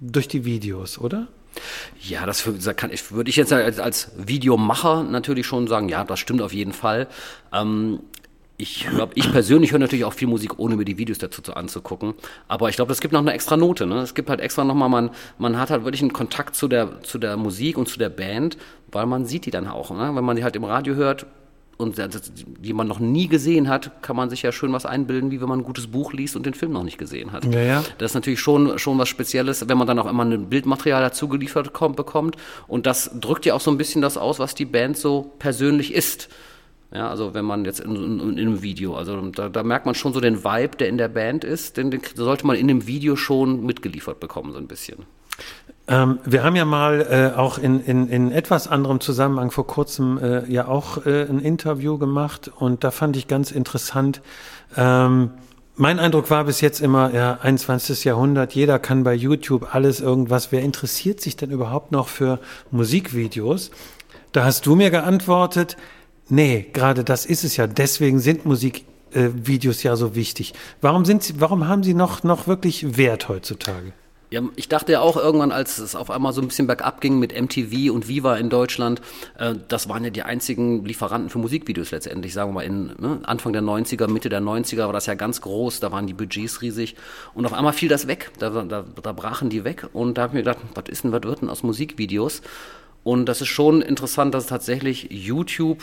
durch 0.00 0.28
die 0.28 0.44
Videos, 0.44 0.98
oder? 0.98 1.26
Ja, 2.00 2.26
das 2.26 2.48
kann 2.76 2.90
ich, 2.92 3.10
würde 3.12 3.30
ich 3.30 3.36
jetzt 3.36 3.52
als, 3.52 3.78
als, 3.78 4.12
Videomacher 4.16 5.02
natürlich 5.02 5.46
schon 5.46 5.66
sagen, 5.66 5.88
ja, 5.88 6.04
das 6.04 6.18
stimmt 6.18 6.42
auf 6.42 6.52
jeden 6.52 6.72
Fall. 6.72 7.08
Ähm, 7.52 8.00
ich, 8.60 8.90
hör, 8.90 9.08
ich 9.14 9.30
persönlich 9.30 9.70
höre 9.70 9.78
natürlich 9.78 10.04
auch 10.04 10.12
viel 10.12 10.26
Musik, 10.26 10.58
ohne 10.58 10.76
mir 10.76 10.84
die 10.84 10.98
Videos 10.98 11.18
dazu 11.18 11.42
zu 11.42 11.54
anzugucken. 11.54 12.14
Aber 12.48 12.68
ich 12.68 12.76
glaube, 12.76 12.92
es 12.92 13.00
gibt 13.00 13.12
noch 13.12 13.20
eine 13.20 13.32
extra 13.32 13.56
Note. 13.56 13.86
Ne? 13.86 14.00
Es 14.00 14.14
gibt 14.14 14.28
halt 14.28 14.40
extra 14.40 14.64
nochmal, 14.64 14.88
man, 14.88 15.10
man 15.38 15.58
hat 15.58 15.70
halt 15.70 15.84
wirklich 15.84 16.02
einen 16.02 16.12
Kontakt 16.12 16.56
zu 16.56 16.66
der, 16.66 17.00
zu 17.02 17.18
der 17.18 17.36
Musik 17.36 17.78
und 17.78 17.88
zu 17.88 18.00
der 18.00 18.08
Band, 18.08 18.58
weil 18.90 19.06
man 19.06 19.26
sieht 19.26 19.46
die 19.46 19.52
dann 19.52 19.68
auch. 19.68 19.90
Ne? 19.92 20.10
Wenn 20.12 20.24
man 20.24 20.36
die 20.36 20.42
halt 20.42 20.56
im 20.56 20.64
Radio 20.64 20.96
hört, 20.96 21.26
und 21.78 21.96
die 22.58 22.72
man 22.72 22.88
noch 22.88 22.98
nie 22.98 23.28
gesehen 23.28 23.68
hat, 23.68 24.02
kann 24.02 24.16
man 24.16 24.30
sich 24.30 24.42
ja 24.42 24.50
schön 24.50 24.72
was 24.72 24.84
einbilden, 24.84 25.30
wie 25.30 25.40
wenn 25.40 25.48
man 25.48 25.60
ein 25.60 25.64
gutes 25.64 25.86
Buch 25.86 26.12
liest 26.12 26.34
und 26.34 26.44
den 26.44 26.54
Film 26.54 26.72
noch 26.72 26.82
nicht 26.82 26.98
gesehen 26.98 27.30
hat. 27.30 27.44
Ja, 27.44 27.60
ja. 27.60 27.84
Das 27.98 28.10
ist 28.10 28.14
natürlich 28.14 28.40
schon, 28.40 28.78
schon 28.80 28.98
was 28.98 29.08
Spezielles, 29.08 29.68
wenn 29.68 29.78
man 29.78 29.86
dann 29.86 29.98
auch 30.00 30.06
immer 30.06 30.24
ein 30.24 30.48
Bildmaterial 30.48 31.00
dazu 31.00 31.28
geliefert 31.28 31.72
kommt, 31.72 31.94
bekommt. 31.94 32.36
Und 32.66 32.86
das 32.86 33.12
drückt 33.20 33.46
ja 33.46 33.54
auch 33.54 33.60
so 33.60 33.70
ein 33.70 33.78
bisschen 33.78 34.02
das 34.02 34.18
aus, 34.18 34.40
was 34.40 34.56
die 34.56 34.64
Band 34.64 34.96
so 34.96 35.30
persönlich 35.38 35.94
ist. 35.94 36.28
Ja, 36.92 37.10
also 37.10 37.32
wenn 37.32 37.44
man 37.44 37.64
jetzt 37.64 37.80
in, 37.80 37.94
in, 37.94 38.20
in 38.20 38.38
einem 38.38 38.62
Video, 38.62 38.96
also 38.96 39.20
da, 39.30 39.48
da, 39.48 39.62
merkt 39.62 39.86
man 39.86 39.94
schon 39.94 40.12
so 40.12 40.20
den 40.20 40.42
Vibe, 40.42 40.76
der 40.78 40.88
in 40.88 40.98
der 40.98 41.08
Band 41.08 41.44
ist, 41.44 41.76
den, 41.76 41.92
den 41.92 42.00
sollte 42.14 42.46
man 42.46 42.56
in 42.56 42.66
dem 42.66 42.86
Video 42.88 43.14
schon 43.14 43.64
mitgeliefert 43.64 44.18
bekommen, 44.18 44.52
so 44.52 44.58
ein 44.58 44.66
bisschen. 44.66 45.04
Ähm, 45.88 46.18
wir 46.24 46.44
haben 46.44 46.54
ja 46.54 46.66
mal 46.66 47.32
äh, 47.34 47.38
auch 47.38 47.58
in, 47.58 47.80
in, 47.80 48.08
in 48.08 48.30
etwas 48.30 48.68
anderem 48.68 49.00
Zusammenhang 49.00 49.50
vor 49.50 49.66
kurzem 49.66 50.18
äh, 50.18 50.46
ja 50.50 50.68
auch 50.68 51.06
äh, 51.06 51.22
ein 51.22 51.40
Interview 51.40 51.96
gemacht 51.96 52.50
und 52.54 52.84
da 52.84 52.90
fand 52.90 53.16
ich 53.16 53.26
ganz 53.26 53.50
interessant. 53.50 54.20
Ähm, 54.76 55.30
mein 55.76 56.00
Eindruck 56.00 56.28
war 56.30 56.44
bis 56.44 56.60
jetzt 56.60 56.80
immer, 56.80 57.14
ja, 57.14 57.38
21. 57.40 58.04
Jahrhundert, 58.04 58.52
jeder 58.52 58.80
kann 58.80 59.04
bei 59.04 59.14
YouTube 59.14 59.74
alles 59.74 60.00
irgendwas. 60.00 60.50
Wer 60.50 60.62
interessiert 60.62 61.20
sich 61.20 61.36
denn 61.36 61.52
überhaupt 61.52 61.92
noch 61.92 62.08
für 62.08 62.40
Musikvideos? 62.72 63.70
Da 64.32 64.44
hast 64.44 64.66
du 64.66 64.74
mir 64.74 64.90
geantwortet, 64.90 65.76
nee, 66.28 66.66
gerade 66.72 67.04
das 67.04 67.24
ist 67.24 67.44
es 67.44 67.56
ja. 67.56 67.68
Deswegen 67.68 68.18
sind 68.18 68.44
Musikvideos 68.44 69.84
ja 69.84 69.94
so 69.94 70.16
wichtig. 70.16 70.52
Warum 70.80 71.04
sind 71.04 71.22
sie, 71.22 71.40
warum 71.40 71.68
haben 71.68 71.84
sie 71.84 71.94
noch, 71.94 72.24
noch 72.24 72.48
wirklich 72.48 72.96
Wert 72.96 73.28
heutzutage? 73.28 73.92
Ja, 74.30 74.42
ich 74.56 74.68
dachte 74.68 74.92
ja 74.92 75.00
auch 75.00 75.16
irgendwann, 75.16 75.52
als 75.52 75.78
es 75.78 75.96
auf 75.96 76.10
einmal 76.10 76.34
so 76.34 76.42
ein 76.42 76.48
bisschen 76.48 76.66
bergab 76.66 77.00
ging 77.00 77.18
mit 77.18 77.32
MTV 77.32 77.90
und 77.92 78.08
Viva 78.08 78.36
in 78.36 78.50
Deutschland, 78.50 79.00
äh, 79.38 79.54
das 79.68 79.88
waren 79.88 80.04
ja 80.04 80.10
die 80.10 80.22
einzigen 80.22 80.84
Lieferanten 80.84 81.30
für 81.30 81.38
Musikvideos 81.38 81.92
letztendlich, 81.92 82.34
sagen 82.34 82.50
wir 82.50 82.54
mal 82.54 82.62
in 82.62 82.92
ne, 82.98 83.20
Anfang 83.22 83.54
der 83.54 83.62
90er, 83.62 84.06
Mitte 84.06 84.28
der 84.28 84.42
90er 84.42 84.84
war 84.84 84.92
das 84.92 85.06
ja 85.06 85.14
ganz 85.14 85.40
groß, 85.40 85.80
da 85.80 85.92
waren 85.92 86.06
die 86.06 86.12
Budgets 86.12 86.60
riesig 86.60 86.94
und 87.32 87.46
auf 87.46 87.54
einmal 87.54 87.72
fiel 87.72 87.88
das 87.88 88.06
weg, 88.06 88.30
da, 88.38 88.50
da, 88.50 88.84
da 89.02 89.12
brachen 89.12 89.48
die 89.48 89.64
weg 89.64 89.88
und 89.94 90.18
da 90.18 90.22
habe 90.22 90.32
ich 90.32 90.34
mir 90.34 90.52
gedacht, 90.52 90.58
was 90.74 90.84
ist 90.90 91.04
denn, 91.04 91.12
was 91.12 91.22
wird 91.22 91.40
denn 91.40 91.48
aus 91.48 91.62
Musikvideos? 91.62 92.42
Und 93.04 93.26
das 93.26 93.40
ist 93.40 93.48
schon 93.48 93.80
interessant, 93.80 94.34
dass 94.34 94.46
tatsächlich 94.46 95.08
YouTube 95.10 95.82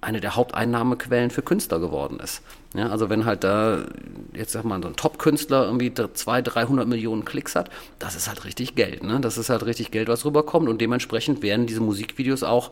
eine 0.00 0.20
der 0.20 0.36
Haupteinnahmequellen 0.36 1.30
für 1.30 1.42
Künstler 1.42 1.78
geworden 1.78 2.20
ist. 2.20 2.42
Ja, 2.74 2.88
also 2.88 3.10
wenn 3.10 3.24
halt 3.24 3.44
da, 3.44 3.84
jetzt 4.32 4.52
sag 4.52 4.64
mal, 4.64 4.80
so 4.80 4.88
ein 4.88 4.96
Top-Künstler 4.96 5.64
irgendwie 5.64 5.92
200, 5.92 6.54
300 6.54 6.88
Millionen 6.88 7.24
Klicks 7.24 7.54
hat, 7.54 7.68
das 7.98 8.14
ist 8.14 8.28
halt 8.28 8.44
richtig 8.44 8.74
Geld. 8.76 9.02
Ne? 9.02 9.20
Das 9.20 9.36
ist 9.36 9.50
halt 9.50 9.64
richtig 9.66 9.90
Geld, 9.90 10.08
was 10.08 10.24
rüberkommt 10.24 10.68
und 10.68 10.80
dementsprechend 10.80 11.42
werden 11.42 11.66
diese 11.66 11.80
Musikvideos 11.80 12.42
auch 12.42 12.70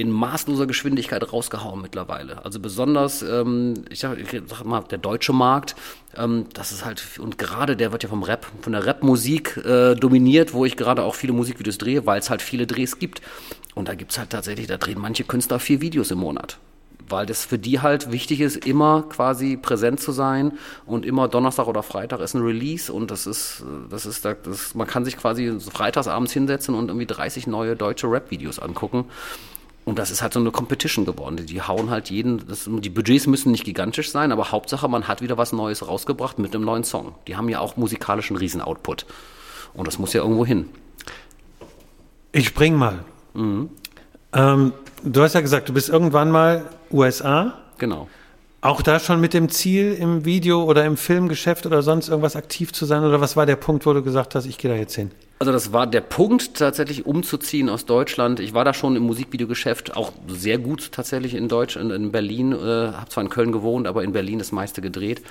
in 0.00 0.10
maßloser 0.10 0.66
Geschwindigkeit 0.66 1.30
rausgehauen 1.30 1.82
mittlerweile. 1.82 2.42
Also 2.42 2.58
besonders, 2.58 3.20
ähm, 3.20 3.84
ich, 3.90 4.00
sag, 4.00 4.18
ich 4.18 4.28
sag 4.46 4.64
mal, 4.64 4.80
der 4.80 4.96
deutsche 4.96 5.34
Markt, 5.34 5.76
ähm, 6.16 6.46
das 6.54 6.72
ist 6.72 6.86
halt, 6.86 7.02
und 7.18 7.36
gerade 7.36 7.76
der 7.76 7.92
wird 7.92 8.02
ja 8.02 8.08
vom 8.08 8.22
Rap, 8.22 8.46
von 8.62 8.72
der 8.72 8.86
Rap-Musik 8.86 9.58
äh, 9.58 9.94
dominiert, 9.94 10.54
wo 10.54 10.64
ich 10.64 10.78
gerade 10.78 11.02
auch 11.02 11.14
viele 11.14 11.34
Musikvideos 11.34 11.76
drehe, 11.76 12.06
weil 12.06 12.18
es 12.18 12.30
halt 12.30 12.40
viele 12.40 12.66
Drehs 12.66 12.98
gibt. 12.98 13.20
Und 13.80 13.88
da 13.88 13.94
gibt 13.94 14.12
es 14.12 14.18
halt 14.18 14.28
tatsächlich, 14.28 14.66
da 14.66 14.76
drehen 14.76 14.98
manche 15.00 15.24
Künstler 15.24 15.58
vier 15.58 15.80
Videos 15.80 16.10
im 16.10 16.18
Monat. 16.18 16.58
Weil 17.08 17.24
das 17.24 17.46
für 17.46 17.58
die 17.58 17.80
halt 17.80 18.12
wichtig 18.12 18.42
ist, 18.42 18.66
immer 18.66 19.04
quasi 19.08 19.56
präsent 19.56 20.00
zu 20.00 20.12
sein 20.12 20.52
und 20.84 21.06
immer 21.06 21.28
Donnerstag 21.28 21.66
oder 21.66 21.82
Freitag 21.82 22.20
ist 22.20 22.34
ein 22.34 22.42
Release 22.42 22.92
und 22.92 23.10
das 23.10 23.26
ist, 23.26 23.64
das 23.88 24.04
ist, 24.04 24.26
das, 24.26 24.74
man 24.74 24.86
kann 24.86 25.06
sich 25.06 25.16
quasi 25.16 25.58
freitagsabends 25.58 26.30
hinsetzen 26.30 26.74
und 26.74 26.88
irgendwie 26.88 27.06
30 27.06 27.46
neue 27.46 27.74
deutsche 27.74 28.06
Rap-Videos 28.06 28.58
angucken. 28.58 29.06
Und 29.86 29.98
das 29.98 30.10
ist 30.10 30.20
halt 30.20 30.34
so 30.34 30.40
eine 30.40 30.50
Competition 30.50 31.06
geworden. 31.06 31.46
Die 31.46 31.62
hauen 31.62 31.88
halt 31.88 32.10
jeden, 32.10 32.46
das, 32.46 32.68
die 32.70 32.90
Budgets 32.90 33.26
müssen 33.26 33.50
nicht 33.50 33.64
gigantisch 33.64 34.10
sein, 34.10 34.30
aber 34.30 34.52
Hauptsache, 34.52 34.88
man 34.88 35.08
hat 35.08 35.22
wieder 35.22 35.38
was 35.38 35.54
Neues 35.54 35.88
rausgebracht 35.88 36.38
mit 36.38 36.54
einem 36.54 36.66
neuen 36.66 36.84
Song. 36.84 37.14
Die 37.28 37.34
haben 37.34 37.48
ja 37.48 37.60
auch 37.60 37.78
musikalischen 37.78 38.36
Riesen-Output. 38.36 39.06
Und 39.72 39.86
das 39.86 39.98
muss 39.98 40.12
ja 40.12 40.20
irgendwo 40.20 40.44
hin. 40.44 40.68
Ich 42.32 42.48
spring 42.48 42.74
mal. 42.74 43.06
Mhm. 43.34 43.70
Ähm, 44.32 44.72
du 45.02 45.22
hast 45.22 45.34
ja 45.34 45.40
gesagt, 45.40 45.68
du 45.68 45.72
bist 45.72 45.88
irgendwann 45.88 46.30
mal 46.30 46.64
USA. 46.90 47.54
Genau. 47.78 48.08
Auch 48.62 48.82
da 48.82 49.00
schon 49.00 49.20
mit 49.22 49.32
dem 49.32 49.48
Ziel, 49.48 49.94
im 49.94 50.26
Video- 50.26 50.64
oder 50.64 50.84
im 50.84 50.98
Filmgeschäft 50.98 51.64
oder 51.64 51.80
sonst 51.82 52.08
irgendwas 52.08 52.36
aktiv 52.36 52.74
zu 52.74 52.84
sein? 52.84 53.04
Oder 53.04 53.20
was 53.20 53.34
war 53.34 53.46
der 53.46 53.56
Punkt, 53.56 53.86
wo 53.86 53.94
du 53.94 54.02
gesagt 54.02 54.34
hast, 54.34 54.44
ich 54.44 54.58
gehe 54.58 54.70
da 54.70 54.76
jetzt 54.76 54.94
hin? 54.94 55.10
Also 55.38 55.50
das 55.50 55.72
war 55.72 55.86
der 55.86 56.02
Punkt, 56.02 56.58
tatsächlich 56.58 57.06
umzuziehen 57.06 57.70
aus 57.70 57.86
Deutschland. 57.86 58.40
Ich 58.40 58.52
war 58.52 58.66
da 58.66 58.74
schon 58.74 58.96
im 58.96 59.04
Musikvideogeschäft, 59.04 59.96
auch 59.96 60.12
sehr 60.28 60.58
gut 60.58 60.92
tatsächlich 60.92 61.34
in 61.34 61.48
Deutsch, 61.48 61.76
in, 61.76 61.90
in 61.90 62.12
Berlin. 62.12 62.52
Äh, 62.52 62.56
habe 62.58 63.08
zwar 63.08 63.24
in 63.24 63.30
Köln 63.30 63.50
gewohnt, 63.50 63.86
aber 63.86 64.04
in 64.04 64.12
Berlin 64.12 64.38
das 64.38 64.52
meiste 64.52 64.82
gedreht. 64.82 65.22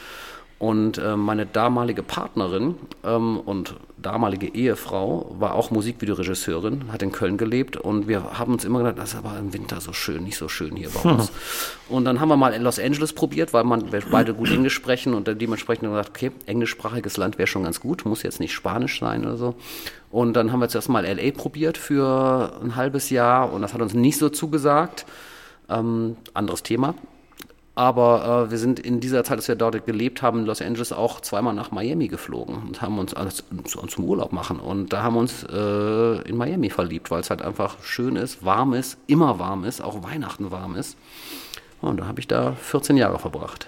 Und 0.60 0.98
äh, 0.98 1.16
meine 1.16 1.46
damalige 1.46 2.04
Partnerin 2.04 2.76
ähm, 3.06 3.40
und 3.40 3.76
damalige 3.98 4.54
Ehefrau 4.54 5.34
war 5.40 5.56
auch 5.56 5.72
Musikvideoregisseurin, 5.72 6.92
hat 6.92 7.02
in 7.02 7.14
Köln 7.14 7.38
gelebt 7.38 7.78
und 7.78 8.10
wir 8.10 8.38
haben 8.38 8.52
uns 8.52 8.66
immer 8.66 8.80
gedacht, 8.80 8.98
das 8.98 9.14
ist 9.14 9.16
aber 9.16 9.38
im 9.40 9.54
Winter 9.54 9.80
so 9.80 9.94
schön, 9.94 10.26
nicht 10.26 10.38
so 10.38 10.50
schön 10.50 10.76
hier 10.76 10.90
bei 10.90 11.10
uns. 11.10 11.32
Und 11.90 12.06
dann 12.06 12.20
haben 12.20 12.30
wir 12.30 12.38
mal 12.38 12.54
in 12.54 12.62
Los 12.62 12.78
Angeles 12.78 13.14
probiert, 13.14 13.52
weil 13.52 13.64
man, 13.64 13.92
wir 13.92 14.04
beide 14.12 14.36
gut 14.36 14.52
Englisch 14.52 14.76
sprechen 14.76 15.16
und 15.16 15.28
dann 15.28 15.40
dementsprechend 15.40 15.90
gesagt, 15.90 16.10
okay, 16.10 16.32
englischsprachiges 16.46 17.18
Land 17.18 17.40
wäre 17.40 17.48
schon 17.48 17.64
ganz 17.64 17.80
gut, 17.80 18.06
muss 18.06 18.22
jetzt 18.22 18.40
nicht 18.40 18.54
Spanisch 18.54 19.00
sein 19.00 19.26
oder 19.26 19.38
so. 19.38 19.56
Und 20.12 20.34
dann 20.34 20.52
haben 20.52 20.60
wir 20.60 20.70
zuerst 20.70 20.90
mal 20.90 21.04
LA 21.04 21.32
probiert 21.32 21.80
für 21.80 22.60
ein 22.62 22.76
halbes 22.76 23.10
Jahr 23.10 23.52
und 23.52 23.64
das 23.64 23.74
hat 23.74 23.82
uns 23.82 23.96
nicht 23.96 24.20
so 24.20 24.30
zugesagt. 24.30 25.06
Ähm, 25.68 26.18
anderes 26.34 26.62
Thema. 26.62 26.94
Aber 27.80 28.48
äh, 28.48 28.52
wir 28.52 28.58
sind 28.58 28.78
in 28.78 29.00
dieser 29.00 29.24
Zeit, 29.24 29.38
dass 29.38 29.48
wir 29.48 29.56
dort 29.56 29.86
gelebt 29.86 30.22
haben, 30.22 30.40
in 30.40 30.46
Los 30.46 30.62
Angeles 30.62 30.92
auch 30.92 31.22
zweimal 31.22 31.54
nach 31.54 31.72
Miami 31.72 32.10
geflogen 32.10 32.58
und 32.68 32.82
haben 32.82 33.00
uns 33.00 33.14
alles 33.14 33.42
zum 33.88 34.04
Urlaub 34.04 34.34
machen. 34.34 34.60
Und 34.60 34.92
da 34.92 35.02
haben 35.02 35.14
wir 35.14 35.22
uns 35.22 35.46
äh, 35.50 36.28
in 36.28 36.36
Miami 36.36 36.72
verliebt, 36.72 37.10
weil 37.10 37.22
es 37.22 37.30
halt 37.30 37.42
einfach 37.42 37.82
schön 37.82 38.18
ist, 38.18 38.44
warm 38.44 38.74
ist, 38.74 38.98
immer 39.08 39.40
warm 39.40 39.64
ist, 39.64 39.80
auch 39.80 40.04
Weihnachten 40.04 40.52
warm 40.52 40.76
ist. 40.76 40.98
Und 41.80 42.02
da 42.02 42.08
habe 42.08 42.20
ich 42.20 42.28
da 42.28 42.52
14 42.52 42.98
Jahre 42.98 43.18
verbracht. 43.18 43.66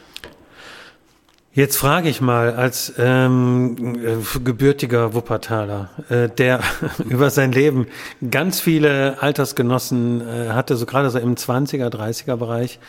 Jetzt 1.53 1.75
frage 1.75 2.07
ich 2.07 2.21
mal 2.21 2.53
als 2.53 2.93
ähm, 2.97 3.95
äh, 3.95 4.39
gebürtiger 4.39 5.13
Wuppertaler, 5.13 5.89
äh, 6.07 6.29
der 6.29 6.61
über 7.09 7.29
sein 7.29 7.51
Leben 7.51 7.87
ganz 8.29 8.61
viele 8.61 9.21
Altersgenossen 9.21 10.21
äh, 10.21 10.49
hatte, 10.51 10.77
so 10.77 10.85
gerade 10.85 11.09
so 11.09 11.19
im 11.19 11.35
20er, 11.35 11.89
30er 11.89 12.37
Bereich, 12.37 12.79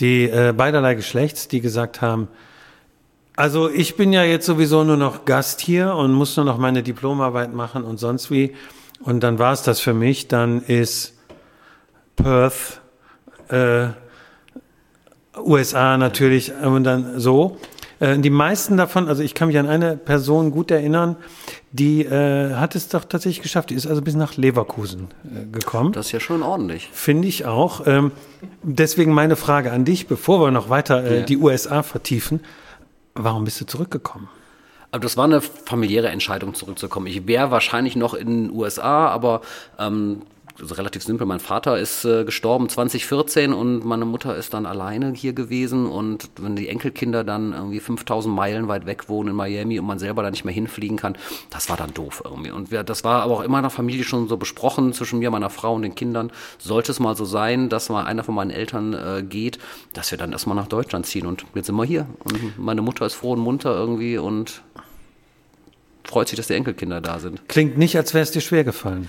die 0.00 0.24
äh, 0.24 0.52
beiderlei 0.56 0.94
Geschlechts, 0.94 1.48
die 1.48 1.60
gesagt 1.60 2.00
haben, 2.00 2.28
also 3.34 3.70
ich 3.70 3.96
bin 3.96 4.12
ja 4.12 4.24
jetzt 4.24 4.46
sowieso 4.46 4.84
nur 4.84 4.96
noch 4.96 5.24
Gast 5.24 5.60
hier 5.60 5.94
und 5.94 6.12
muss 6.12 6.36
nur 6.36 6.44
noch 6.44 6.58
meine 6.58 6.82
Diplomarbeit 6.82 7.54
machen 7.54 7.82
und 7.82 7.98
sonst 7.98 8.30
wie. 8.30 8.54
Und 9.00 9.22
dann 9.22 9.38
war 9.38 9.52
es 9.52 9.62
das 9.62 9.80
für 9.80 9.94
mich. 9.94 10.28
Dann 10.28 10.62
ist 10.62 11.14
Perth, 12.16 12.80
äh, 13.48 13.88
USA 15.38 15.96
natürlich 15.96 16.52
und 16.54 16.84
dann 16.84 17.18
so. 17.18 17.56
Äh, 18.02 18.18
die 18.18 18.30
meisten 18.30 18.76
davon, 18.76 19.08
also 19.08 19.22
ich 19.22 19.32
kann 19.34 19.46
mich 19.46 19.58
an 19.58 19.68
eine 19.68 19.96
Person 19.96 20.50
gut 20.50 20.72
erinnern, 20.72 21.14
die 21.70 22.02
äh, 22.04 22.54
hat 22.54 22.74
es 22.74 22.88
doch 22.88 23.04
tatsächlich 23.04 23.42
geschafft. 23.42 23.70
Die 23.70 23.74
ist 23.74 23.86
also 23.86 24.02
bis 24.02 24.16
nach 24.16 24.36
Leverkusen 24.36 25.08
äh, 25.24 25.46
gekommen. 25.52 25.92
Das 25.92 26.06
ist 26.06 26.12
ja 26.12 26.18
schon 26.18 26.42
ordentlich. 26.42 26.88
Finde 26.92 27.28
ich 27.28 27.46
auch. 27.46 27.86
Ähm, 27.86 28.10
deswegen 28.64 29.12
meine 29.14 29.36
Frage 29.36 29.70
an 29.70 29.84
dich, 29.84 30.08
bevor 30.08 30.40
wir 30.40 30.50
noch 30.50 30.68
weiter 30.68 31.04
äh, 31.04 31.18
Ja. 31.20 31.24
die 31.24 31.36
USA 31.38 31.84
vertiefen. 31.84 32.40
Warum 33.14 33.44
bist 33.44 33.60
du 33.60 33.66
zurückgekommen? 33.66 34.28
Aber 34.90 35.00
das 35.02 35.16
war 35.16 35.24
eine 35.24 35.40
familiäre 35.40 36.08
Entscheidung, 36.08 36.54
zurückzukommen. 36.54 37.06
Ich 37.06 37.26
wäre 37.28 37.50
wahrscheinlich 37.52 37.94
noch 37.94 38.14
in 38.14 38.48
den 38.48 38.50
USA, 38.50 39.06
aber 39.08 39.42
ähm, 39.78 40.22
also 40.60 40.74
relativ 40.74 41.02
simpel. 41.02 41.26
Mein 41.26 41.40
Vater 41.40 41.78
ist 41.78 42.04
äh, 42.04 42.24
gestorben 42.24 42.68
2014 42.68 43.52
und 43.52 43.84
meine 43.84 44.04
Mutter 44.04 44.36
ist 44.36 44.54
dann 44.54 44.66
alleine 44.66 45.12
hier 45.14 45.32
gewesen. 45.32 45.86
Und 45.86 46.30
wenn 46.36 46.56
die 46.56 46.68
Enkelkinder 46.68 47.24
dann 47.24 47.52
irgendwie 47.52 47.80
5000 47.80 48.34
Meilen 48.34 48.68
weit 48.68 48.86
weg 48.86 49.08
wohnen 49.08 49.30
in 49.30 49.36
Miami 49.36 49.78
und 49.78 49.86
man 49.86 49.98
selber 49.98 50.22
da 50.22 50.30
nicht 50.30 50.44
mehr 50.44 50.54
hinfliegen 50.54 50.96
kann, 50.96 51.16
das 51.50 51.68
war 51.68 51.76
dann 51.76 51.94
doof 51.94 52.22
irgendwie. 52.24 52.50
Und 52.50 52.70
wir, 52.70 52.82
das 52.82 53.04
war 53.04 53.22
aber 53.22 53.34
auch 53.34 53.42
immer 53.42 53.58
in 53.58 53.64
der 53.64 53.70
Familie 53.70 54.04
schon 54.04 54.28
so 54.28 54.36
besprochen 54.36 54.92
zwischen 54.92 55.18
mir, 55.18 55.30
meiner 55.30 55.50
Frau 55.50 55.74
und 55.74 55.82
den 55.82 55.94
Kindern. 55.94 56.30
Sollte 56.58 56.92
es 56.92 57.00
mal 57.00 57.16
so 57.16 57.24
sein, 57.24 57.68
dass 57.68 57.88
mal 57.88 58.04
einer 58.04 58.24
von 58.24 58.34
meinen 58.34 58.50
Eltern 58.50 58.92
äh, 58.92 59.22
geht, 59.22 59.58
dass 59.94 60.10
wir 60.10 60.18
dann 60.18 60.32
erstmal 60.32 60.56
nach 60.56 60.68
Deutschland 60.68 61.06
ziehen. 61.06 61.26
Und 61.26 61.44
jetzt 61.54 61.66
sind 61.66 61.76
wir 61.76 61.84
hier. 61.84 62.06
Und 62.24 62.58
meine 62.58 62.82
Mutter 62.82 63.06
ist 63.06 63.14
froh 63.14 63.32
und 63.32 63.40
munter 63.40 63.74
irgendwie 63.74 64.18
und 64.18 64.62
freut 66.04 66.28
sich, 66.28 66.36
dass 66.36 66.48
die 66.48 66.54
Enkelkinder 66.54 67.00
da 67.00 67.18
sind. 67.18 67.48
Klingt 67.48 67.78
nicht, 67.78 67.96
als 67.96 68.12
wäre 68.12 68.22
es 68.22 68.30
dir 68.30 68.40
schwer 68.40 68.64
gefallen. 68.64 69.08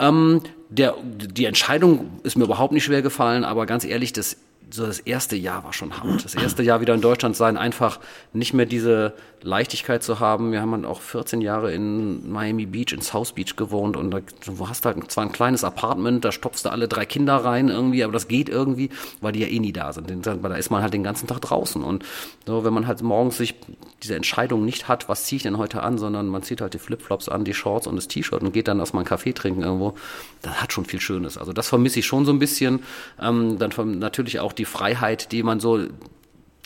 Ähm, 0.00 0.42
der, 0.68 0.96
die 1.02 1.46
Entscheidung 1.46 2.20
ist 2.22 2.36
mir 2.36 2.44
überhaupt 2.44 2.72
nicht 2.72 2.84
schwer 2.84 3.02
gefallen, 3.02 3.44
aber 3.44 3.66
ganz 3.66 3.84
ehrlich, 3.84 4.12
das, 4.12 4.36
so 4.70 4.86
das 4.86 4.98
erste 5.00 5.36
Jahr 5.36 5.64
war 5.64 5.72
schon 5.72 5.98
hart. 5.98 6.24
Das 6.24 6.34
erste 6.34 6.62
Jahr 6.62 6.80
wieder 6.80 6.94
in 6.94 7.00
Deutschland 7.00 7.36
sein, 7.36 7.56
einfach 7.56 8.00
nicht 8.32 8.52
mehr 8.52 8.66
diese 8.66 9.14
Leichtigkeit 9.42 10.02
zu 10.02 10.20
haben. 10.20 10.52
Wir 10.52 10.60
haben 10.60 10.84
auch 10.84 11.00
14 11.00 11.40
Jahre 11.40 11.72
in 11.72 12.30
Miami 12.30 12.66
Beach, 12.66 12.92
in 12.92 13.00
South 13.00 13.32
Beach 13.32 13.56
gewohnt 13.56 13.96
und 13.96 14.10
da, 14.10 14.20
du 14.44 14.68
hast 14.68 14.84
halt 14.84 15.10
zwar 15.10 15.24
ein 15.24 15.32
kleines 15.32 15.64
Apartment, 15.64 16.24
da 16.24 16.32
stopfst 16.32 16.64
du 16.64 16.70
alle 16.70 16.88
drei 16.88 17.06
Kinder 17.06 17.36
rein 17.36 17.68
irgendwie, 17.68 18.02
aber 18.04 18.12
das 18.12 18.28
geht 18.28 18.48
irgendwie, 18.48 18.90
weil 19.20 19.32
die 19.32 19.40
ja 19.40 19.46
eh 19.46 19.58
nie 19.58 19.72
da 19.72 19.92
sind. 19.92 20.10
Weil 20.26 20.50
da 20.50 20.56
ist 20.56 20.70
man 20.70 20.82
halt 20.82 20.92
den 20.92 21.04
ganzen 21.04 21.26
Tag 21.26 21.40
draußen 21.40 21.82
und 21.82 22.04
so, 22.46 22.64
wenn 22.64 22.74
man 22.74 22.86
halt 22.86 23.02
morgens 23.02 23.38
sich 23.38 23.54
diese 24.02 24.16
Entscheidung 24.16 24.64
nicht 24.64 24.88
hat, 24.88 25.08
was 25.08 25.24
ziehe 25.24 25.36
ich 25.38 25.42
denn 25.42 25.58
heute 25.58 25.82
an, 25.82 25.98
sondern 25.98 26.26
man 26.26 26.42
zieht 26.42 26.60
halt 26.60 26.74
die 26.74 26.78
Flipflops 26.78 27.28
an, 27.28 27.44
die 27.44 27.54
Shorts 27.54 27.86
und 27.86 27.96
das 27.96 28.08
T-Shirt 28.08 28.42
und 28.42 28.52
geht 28.52 28.68
dann 28.68 28.80
erstmal 28.80 29.02
einen 29.02 29.08
Kaffee 29.08 29.32
trinken 29.32 29.62
irgendwo, 29.62 29.94
das 30.42 30.60
hat 30.60 30.72
schon 30.72 30.84
viel 30.84 31.00
Schönes. 31.00 31.38
Also 31.38 31.52
das 31.52 31.68
vermisse 31.68 32.00
ich 32.00 32.06
schon 32.06 32.24
so 32.24 32.32
ein 32.32 32.38
bisschen. 32.38 32.80
Ähm, 33.20 33.58
dann 33.58 33.98
natürlich 33.98 34.40
auch 34.40 34.52
die 34.58 34.64
Freiheit, 34.64 35.32
die 35.32 35.42
man 35.42 35.60
so 35.60 35.86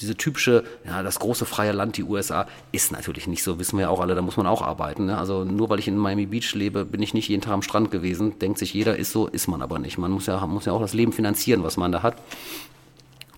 diese 0.01 0.17
typische, 0.17 0.65
ja, 0.85 1.03
das 1.03 1.21
große 1.21 1.47
freie 1.47 1.73
Land, 1.73 1.97
die 1.97 2.03
USA, 2.03 2.47
ist 2.73 2.93
natürlich 2.93 3.29
nicht 3.29 3.43
so, 3.43 3.59
wissen 3.59 3.79
wir 3.79 3.83
ja 3.83 3.89
auch 3.89 4.01
alle, 4.01 4.15
da 4.15 4.23
muss 4.23 4.37
man 4.37 4.47
auch 4.47 4.61
arbeiten. 4.61 5.07
Ne? 5.07 5.17
Also 5.17 5.45
nur 5.45 5.71
weil 5.71 5.79
ich 5.79 5.87
in 5.87 5.97
Miami 5.97 6.27
Beach 6.27 6.55
lebe, 6.55 6.85
bin 6.85 7.01
ich 7.03 7.15
nicht 7.15 7.29
jeden 7.29 7.43
Tag 7.43 7.53
am 7.53 7.63
Strand 7.63 7.91
gewesen. 7.91 8.39
Denkt 8.41 8.59
sich 8.59 8.75
jeder, 8.75 8.97
ist 8.97 9.13
so, 9.13 9.29
ist 9.29 9.47
man 9.47 9.63
aber 9.63 9.79
nicht. 9.79 9.99
Man 9.99 10.11
muss 10.11 10.27
ja, 10.27 10.45
muss 10.47 10.65
ja 10.65 10.73
auch 10.73 10.81
das 10.81 10.93
Leben 10.93 11.13
finanzieren, 11.13 11.63
was 11.63 11.77
man 11.77 11.93
da 11.93 12.03
hat. 12.03 12.17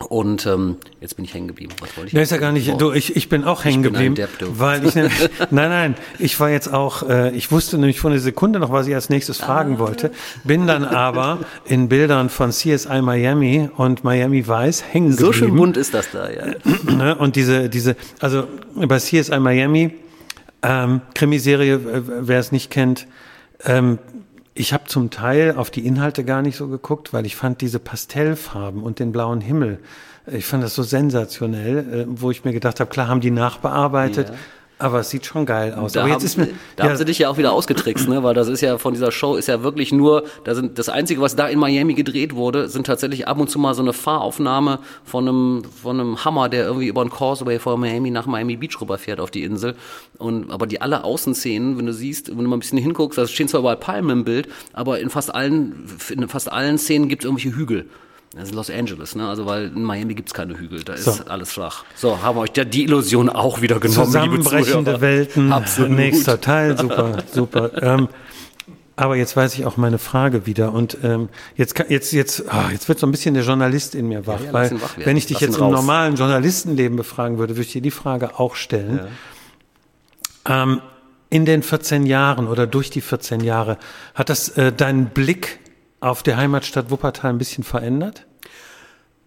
Und 0.08 0.46
ähm, 0.46 0.76
jetzt 1.00 1.16
bin 1.16 1.24
ich 1.24 1.34
hängen 1.34 1.48
geblieben. 1.48 1.72
Was 1.80 1.96
wollte 1.96 2.08
ich? 2.08 2.12
Ja, 2.14 2.20
ist 2.22 2.30
ja 2.30 2.36
gar 2.38 2.52
nicht, 2.52 2.80
du, 2.80 2.92
ich, 2.92 3.16
ich 3.16 3.28
bin 3.28 3.44
auch 3.44 3.64
hängen 3.64 3.82
geblieben, 3.82 4.16
weil 4.50 4.84
ich, 4.86 4.94
ne- 4.94 5.10
nein, 5.50 5.70
nein, 5.70 5.94
ich 6.18 6.38
war 6.40 6.50
jetzt 6.50 6.72
auch, 6.72 7.08
äh, 7.08 7.30
ich 7.36 7.50
wusste 7.50 7.78
nämlich 7.78 8.00
von 8.00 8.12
der 8.12 8.20
Sekunde 8.20 8.58
noch, 8.58 8.70
was 8.72 8.86
ich 8.86 8.94
als 8.94 9.08
nächstes 9.10 9.40
Ah. 9.42 9.46
fragen 9.46 9.78
wollte, 9.78 10.10
bin 10.44 10.66
dann 10.66 10.84
aber 10.84 11.38
in 11.64 11.88
Bildern 11.88 12.28
von 12.28 12.50
CSI 12.50 13.00
Miami 13.02 13.68
und 13.76 14.04
Miami 14.04 14.46
Vice 14.46 14.84
hängen 14.92 15.12
So 15.12 15.26
geblieben. 15.26 15.34
schön 15.48 15.56
bunt 15.56 15.76
ist 15.76 15.94
das 15.94 16.10
da, 16.12 16.30
ja. 16.30 16.44
Ne? 16.94 17.14
Und 17.16 17.36
diese, 17.36 17.68
diese, 17.68 17.96
also 18.20 18.44
bei 18.74 18.98
CSI 18.98 19.38
Miami, 19.40 19.94
ähm, 20.62 21.00
Krimiserie, 21.14 21.80
wer 22.20 22.38
es 22.38 22.52
nicht 22.52 22.70
kennt, 22.70 23.06
ähm, 23.64 23.98
ich 24.54 24.72
habe 24.72 24.84
zum 24.84 25.10
Teil 25.10 25.54
auf 25.56 25.70
die 25.70 25.86
Inhalte 25.86 26.24
gar 26.24 26.42
nicht 26.42 26.56
so 26.56 26.68
geguckt, 26.68 27.12
weil 27.12 27.26
ich 27.26 27.36
fand 27.36 27.60
diese 27.60 27.78
Pastellfarben 27.78 28.82
und 28.82 28.98
den 29.00 29.12
blauen 29.12 29.40
Himmel, 29.40 29.80
äh, 30.26 30.36
ich 30.38 30.46
fand 30.46 30.62
das 30.62 30.74
so 30.74 30.82
sensationell, 30.82 31.78
äh, 31.78 32.04
wo 32.08 32.30
ich 32.30 32.44
mir 32.44 32.52
gedacht 32.52 32.80
habe, 32.80 32.90
klar 32.90 33.08
haben 33.08 33.20
die 33.20 33.30
nachbearbeitet, 33.30 34.28
Ja. 34.28 34.34
Aber 34.78 35.00
es 35.00 35.10
sieht 35.10 35.24
schon 35.24 35.46
geil 35.46 35.72
aus. 35.74 35.92
Da, 35.92 36.00
aber 36.00 36.10
haben, 36.10 36.20
jetzt 36.20 36.24
ist 36.24 36.36
mir, 36.36 36.48
da 36.76 36.84
haben 36.84 36.96
sie 36.96 37.04
dich 37.04 37.18
ja 37.18 37.28
auch 37.28 37.38
wieder 37.38 37.52
ausgetrickst, 37.52 38.08
ne? 38.08 38.22
weil 38.22 38.34
das 38.34 38.48
ist 38.48 38.60
ja 38.60 38.76
von 38.78 38.92
dieser 38.92 39.12
Show 39.12 39.36
ist 39.36 39.46
ja 39.46 39.62
wirklich 39.62 39.92
nur, 39.92 40.24
da 40.42 40.54
sind 40.54 40.78
das 40.78 40.88
Einzige, 40.88 41.20
was 41.20 41.36
da 41.36 41.46
in 41.46 41.58
Miami 41.58 41.94
gedreht 41.94 42.34
wurde, 42.34 42.68
sind 42.68 42.86
tatsächlich 42.86 43.28
ab 43.28 43.38
und 43.38 43.48
zu 43.48 43.58
mal 43.58 43.74
so 43.74 43.82
eine 43.82 43.92
Fahraufnahme 43.92 44.80
von 45.04 45.28
einem, 45.28 45.62
von 45.64 46.00
einem 46.00 46.24
Hammer, 46.24 46.48
der 46.48 46.64
irgendwie 46.64 46.88
über 46.88 47.04
den 47.04 47.10
Causeway 47.10 47.58
von 47.58 47.78
Miami 47.78 48.10
nach 48.10 48.26
Miami 48.26 48.56
Beach 48.56 48.80
rüberfährt 48.80 49.20
auf 49.20 49.30
die 49.30 49.44
Insel. 49.44 49.76
Und, 50.18 50.50
aber 50.50 50.66
die 50.66 50.80
alle 50.80 51.04
Außenszenen, 51.04 51.78
wenn 51.78 51.86
du 51.86 51.92
siehst, 51.92 52.30
wenn 52.30 52.38
du 52.38 52.48
mal 52.48 52.56
ein 52.56 52.60
bisschen 52.60 52.78
hinguckst, 52.78 53.16
da 53.16 53.26
stehen 53.26 53.48
zwar 53.48 53.60
überall 53.60 53.76
Palmen 53.76 54.10
im 54.10 54.24
Bild, 54.24 54.48
aber 54.72 54.98
in 54.98 55.08
fast 55.08 55.34
allen, 55.34 55.86
in 56.10 56.28
fast 56.28 56.50
allen 56.50 56.78
Szenen 56.78 57.08
gibt 57.08 57.22
es 57.22 57.26
irgendwelche 57.26 57.56
Hügel. 57.56 57.86
Das 58.34 58.48
ist 58.48 58.54
Los 58.54 58.70
Angeles, 58.70 59.14
ne? 59.14 59.28
Also 59.28 59.46
weil 59.46 59.66
in 59.66 59.82
Miami 59.82 60.14
gibt's 60.14 60.34
keine 60.34 60.58
Hügel, 60.58 60.82
da 60.82 60.94
ist 60.94 61.04
So. 61.04 61.24
alles 61.28 61.52
flach. 61.52 61.84
So, 61.94 62.20
haben 62.22 62.36
wir 62.36 62.42
euch 62.42 62.52
da 62.52 62.64
die 62.64 62.84
Illusion 62.84 63.28
auch 63.28 63.60
wieder 63.60 63.78
genommen. 63.78 64.06
Zusammenbrechende. 64.06 65.00
Welten, 65.00 65.52
Absolut. 65.52 65.92
nächster 65.92 66.40
Teil, 66.40 66.76
super, 66.76 67.18
super. 67.32 67.70
Ähm, 67.82 68.08
aber 68.96 69.16
jetzt 69.16 69.36
weiß 69.36 69.54
ich 69.54 69.66
auch 69.66 69.76
meine 69.76 69.98
Frage 69.98 70.46
wieder 70.46 70.72
und 70.72 70.98
ähm, 71.02 71.28
jetzt 71.56 71.74
kann, 71.74 71.86
jetzt 71.88 72.12
jetzt 72.12 72.44
ah, 72.48 72.70
jetzt 72.70 72.88
wird 72.88 72.98
so 72.98 73.06
ein 73.06 73.10
bisschen 73.10 73.34
der 73.34 73.42
Journalist 73.42 73.94
in 73.94 74.08
mir 74.08 74.26
wach, 74.26 74.40
ja, 74.40 74.50
lass 74.52 74.70
weil 74.70 74.82
wach 74.82 74.96
wenn 74.98 75.16
ich 75.16 75.26
dich 75.26 75.40
Lass 75.40 75.50
jetzt 75.50 75.58
im 75.58 75.70
normalen 75.70 76.14
Journalistenleben 76.16 76.96
befragen 76.96 77.38
würde, 77.38 77.54
würde 77.54 77.62
ich 77.62 77.72
dir 77.72 77.82
die 77.82 77.90
Frage 77.90 78.38
auch 78.38 78.54
stellen. 78.54 79.00
Ähm, 80.46 80.80
in 81.30 81.44
den 81.44 81.62
14 81.64 82.06
Jahren 82.06 82.46
oder 82.46 82.66
durch 82.68 82.90
die 82.90 83.00
14 83.00 83.40
Jahre 83.40 83.78
hat 84.14 84.28
das 84.28 84.50
äh, 84.50 84.72
deinen 84.72 85.06
Blick 85.06 85.58
auf 86.04 86.22
die 86.22 86.34
Heimatstadt 86.34 86.90
Wuppertal 86.90 87.30
ein 87.30 87.38
bisschen 87.38 87.64
verändert? 87.64 88.26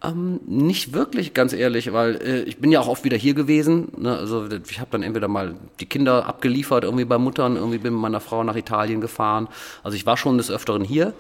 Ähm, 0.04 0.40
nicht 0.46 0.94
wirklich, 0.94 1.34
ganz 1.34 1.54
ehrlich, 1.54 1.92
weil 1.92 2.18
äh, 2.18 2.42
ich 2.44 2.58
bin 2.58 2.72
ja 2.72 2.80
auch 2.80 2.88
oft 2.88 3.04
wieder 3.04 3.18
hier 3.18 3.34
gewesen. 3.34 3.88
Ne? 3.98 4.16
Also 4.16 4.48
ich 4.70 4.80
habe 4.80 4.92
dann 4.92 5.02
entweder 5.02 5.28
mal 5.28 5.56
die 5.80 5.88
Kinder 5.88 6.28
abgeliefert, 6.28 6.84
irgendwie 6.84 7.06
bei 7.06 7.18
Muttern, 7.18 7.56
irgendwie 7.56 7.80
bin 7.80 7.94
mit 7.94 8.02
meiner 8.04 8.20
Frau 8.20 8.44
nach 8.44 8.56
Italien 8.56 9.02
gefahren. 9.02 9.48
Also 9.82 9.98
ich 9.98 10.06
war 10.06 10.18
schon 10.18 10.38
des 10.38 10.52
Öfteren 10.52 10.84
hier. 10.84 11.14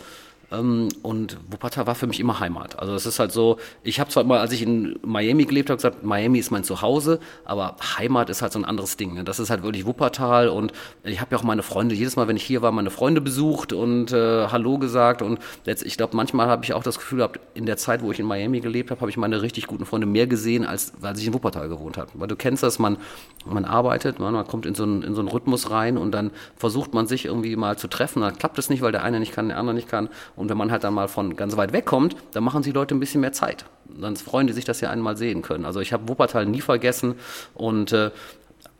Ähm, 0.51 0.89
und 1.03 1.37
Wuppertal 1.51 1.87
war 1.87 1.95
für 1.95 2.07
mich 2.07 2.19
immer 2.19 2.39
Heimat. 2.39 2.79
Also 2.79 2.93
es 2.93 3.05
ist 3.05 3.19
halt 3.19 3.31
so, 3.31 3.57
ich 3.83 3.99
habe 3.99 4.09
zwar 4.09 4.23
mal, 4.23 4.39
als 4.39 4.53
ich 4.53 4.61
in 4.61 4.97
Miami 5.03 5.45
gelebt 5.45 5.69
habe, 5.69 5.77
gesagt, 5.77 6.03
Miami 6.03 6.39
ist 6.39 6.51
mein 6.51 6.63
Zuhause, 6.63 7.19
aber 7.43 7.75
Heimat 7.97 8.29
ist 8.29 8.41
halt 8.41 8.53
so 8.53 8.59
ein 8.59 8.65
anderes 8.65 8.95
Ding. 8.97 9.13
Ne? 9.13 9.23
Das 9.23 9.39
ist 9.39 9.49
halt 9.49 9.63
wirklich 9.63 9.85
Wuppertal 9.85 10.49
und 10.49 10.71
ich 11.03 11.19
habe 11.19 11.31
ja 11.31 11.39
auch 11.39 11.43
meine 11.43 11.63
Freunde, 11.63 11.95
jedes 11.95 12.15
Mal, 12.15 12.27
wenn 12.27 12.37
ich 12.37 12.43
hier 12.43 12.61
war, 12.61 12.71
meine 12.71 12.91
Freunde 12.91 13.19
besucht 13.19 13.73
und 13.73 14.11
äh, 14.13 14.47
Hallo 14.47 14.77
gesagt 14.77 15.21
und 15.21 15.39
letzt, 15.65 15.85
ich 15.85 15.97
glaube, 15.97 16.15
manchmal 16.15 16.47
habe 16.47 16.63
ich 16.63 16.73
auch 16.73 16.83
das 16.83 16.97
Gefühl 16.97 17.17
gehabt, 17.17 17.39
in 17.53 17.65
der 17.65 17.77
Zeit, 17.77 18.01
wo 18.01 18.11
ich 18.11 18.19
in 18.19 18.25
Miami 18.25 18.61
gelebt 18.61 18.91
habe, 18.91 19.01
habe 19.01 19.09
ich 19.09 19.17
meine 19.17 19.41
richtig 19.41 19.67
guten 19.67 19.85
Freunde 19.85 20.07
mehr 20.07 20.27
gesehen, 20.27 20.65
als 20.65 20.93
als 21.01 21.19
ich 21.19 21.27
in 21.27 21.33
Wuppertal 21.33 21.67
gewohnt 21.69 21.97
habe. 21.97 22.09
Weil 22.13 22.27
du 22.27 22.35
kennst 22.35 22.63
das, 22.63 22.79
man, 22.79 22.97
man 23.45 23.65
arbeitet, 23.65 24.19
man, 24.19 24.33
man 24.33 24.47
kommt 24.47 24.65
in 24.65 24.75
so, 24.75 24.83
einen, 24.83 25.03
in 25.03 25.13
so 25.13 25.21
einen 25.21 25.27
Rhythmus 25.27 25.71
rein 25.71 25.97
und 25.97 26.11
dann 26.11 26.31
versucht 26.55 26.93
man 26.93 27.07
sich 27.07 27.25
irgendwie 27.25 27.55
mal 27.55 27.77
zu 27.77 27.87
treffen, 27.87 28.21
dann 28.21 28.37
klappt 28.37 28.57
es 28.59 28.69
nicht, 28.69 28.81
weil 28.81 28.91
der 28.91 29.03
eine 29.03 29.19
nicht 29.19 29.33
kann, 29.33 29.49
der 29.49 29.57
andere 29.57 29.75
nicht 29.75 29.89
kann 29.89 30.09
und 30.38 30.50
wenn 30.50 30.58
man 30.58 30.72
halt 30.72 30.84
dann 30.86 30.94
mal 30.94 31.10
von 31.10 31.36
ganz 31.36 31.58
weit 31.58 31.74
weg 31.74 31.86
kommt, 31.86 32.15
dann 32.32 32.44
machen 32.44 32.63
sich 32.63 32.74
Leute 32.74 32.96
ein 32.96 33.00
bisschen 33.00 33.20
mehr 33.22 33.34
Zeit. 33.34 33.65
Dann 34.00 34.15
freuen 34.15 34.48
die 34.48 34.53
sich, 34.53 34.63
dass 34.63 34.79
sie 34.79 34.88
einen 34.88 35.01
mal 35.01 35.17
sehen 35.17 35.41
können. 35.41 35.65
Also 35.65 35.82
ich 35.82 35.91
habe 35.91 36.08
Wuppertal 36.08 36.46
nie 36.46 36.62
vergessen 36.62 37.15
und 37.56 37.91
äh, 37.91 38.12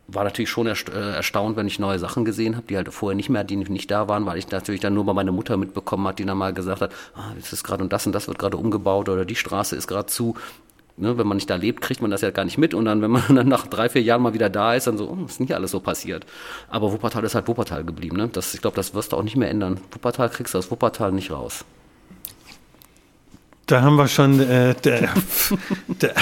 war 0.08 0.24
natürlich 0.24 0.50
schon 0.50 0.68
äh, 0.68 0.74
erstaunt, 1.16 1.58
wenn 1.58 1.68
ich 1.68 1.80
neue 1.80 2.00
Sachen 2.00 2.26
gesehen 2.26 2.56
habe, 2.56 2.68
die 2.68 2.78
halt 2.78 2.94
vorher 2.94 3.16
nicht 3.16 3.30
mehr, 3.30 3.44
die 3.44 3.58
nicht 3.58 3.92
da 3.92 4.08
waren, 4.08 4.26
weil 4.26 4.38
ich 4.38 4.50
natürlich 4.50 4.82
dann 4.82 4.94
nur 4.94 5.04
mal 5.04 5.14
meine 5.14 5.32
Mutter 5.32 5.58
mitbekommen 5.58 6.08
hat, 6.08 6.20
die 6.20 6.26
dann 6.26 6.38
mal 6.38 6.54
gesagt 6.54 6.82
hat, 6.82 6.92
ah, 7.16 7.34
jetzt 7.36 7.52
ist 7.52 7.64
gerade 7.64 7.84
und 7.84 7.92
das 7.92 8.06
und 8.06 8.14
das 8.14 8.28
wird 8.28 8.40
gerade 8.40 8.56
umgebaut 8.56 9.10
oder 9.10 9.26
die 9.26 9.36
Straße 9.36 9.76
ist 9.76 9.88
gerade 9.88 10.06
zu. 10.06 10.36
Ne, 10.98 11.18
wenn 11.18 11.27
man 11.27 11.38
nicht 11.38 11.50
da 11.50 11.56
lebt, 11.56 11.82
kriegt 11.82 12.01
man 12.01 12.12
das 12.12 12.22
ja 12.22 12.32
gar 12.32 12.44
nicht 12.46 12.58
mit. 12.58 12.74
Und 12.74 12.86
dann, 12.86 13.01
wenn 13.01 13.12
man 13.12 13.24
dann 13.36 13.48
nach 13.48 13.68
drei, 13.68 13.89
vier 13.89 14.01
Jahren 14.01 14.22
mal 14.22 14.34
wieder 14.34 14.50
da 14.50 14.74
ist, 14.74 14.88
dann 14.88 14.98
so, 14.98 15.10
oh, 15.10 15.25
ist 15.25 15.39
nicht 15.39 15.54
alles 15.56 15.72
so 15.72 15.80
passiert. 15.80 16.25
Aber 16.70 16.92
Wuppertal 16.92 17.24
ist 17.24 17.36
halt 17.36 17.48
Wuppertal 17.48 17.84
geblieben. 17.84 18.18
Ne? 18.18 18.30
Das, 18.32 18.54
ich 18.54 18.62
glaube, 18.62 18.75
das 18.75 18.94
wirst 18.94 19.12
du 19.13 19.18
auch 19.18 19.24
nicht 19.24 19.36
mehr 19.38 19.50
ändern. 19.50 19.80
Wuppertal 19.92 20.30
kriegst 20.30 20.54
du 20.54 20.58
aus 20.58 20.70
Wuppertal 20.72 21.12
nicht 21.12 21.32
raus. 21.32 21.63
Da 23.66 23.82
haben 23.82 23.98
wir 23.98 24.08
schon, 24.08 24.39
äh, 24.39 24.75
der, 24.75 25.10
der, 26.01 26.13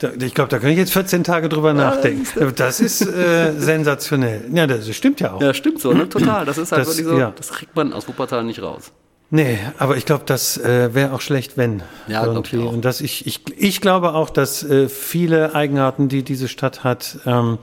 der, 0.00 0.22
ich 0.22 0.32
glaube, 0.34 0.48
da 0.48 0.58
kann 0.58 0.70
ich 0.70 0.78
jetzt 0.78 0.92
14 0.94 1.22
Tage 1.22 1.50
drüber 1.50 1.74
nachdenken. 1.74 2.26
Das 2.56 2.80
ist 2.80 3.02
äh, 3.02 3.52
sensationell. 3.58 4.46
Ja, 4.54 4.66
das 4.66 4.88
stimmt 4.96 5.20
ja 5.20 5.34
auch. 5.34 5.42
Ja, 5.42 5.52
stimmt 5.52 5.80
so, 5.82 5.92
ne? 5.92 6.08
total. 6.08 6.46
Das 6.46 6.56
ist 6.56 6.72
halt 6.72 6.82
Das- 6.86 6.96
wirklich 6.96 7.06
so, 7.06 7.18
ja. 7.18 7.32
das 7.36 7.50
kriegt 7.50 7.76
man 7.76 7.92
aus 7.92 8.08
Wuppertal 8.08 8.42
nicht 8.44 8.62
raus. 8.62 8.90
Nee, 9.30 9.58
aber 9.78 9.96
ich 9.96 10.06
glaube, 10.06 10.24
das 10.24 10.56
äh, 10.56 10.94
wäre 10.94 11.12
auch 11.12 11.20
schlecht, 11.20 11.56
wenn. 11.56 11.82
Ja, 12.06 12.24
glaub 12.24 12.46
ich 12.46 12.52
irgendwie. 12.54 12.68
auch. 12.68 12.72
Und 12.72 12.84
dass 12.84 13.00
ich, 13.02 13.26
ich, 13.26 13.42
ich 13.58 13.80
glaube 13.80 14.14
auch, 14.14 14.30
dass 14.30 14.62
äh, 14.62 14.88
viele 14.88 15.54
Eigenarten, 15.54 16.08
die 16.08 16.22
diese 16.22 16.48
Stadt 16.48 16.82
hat, 16.82 17.18
ähm, 17.26 17.58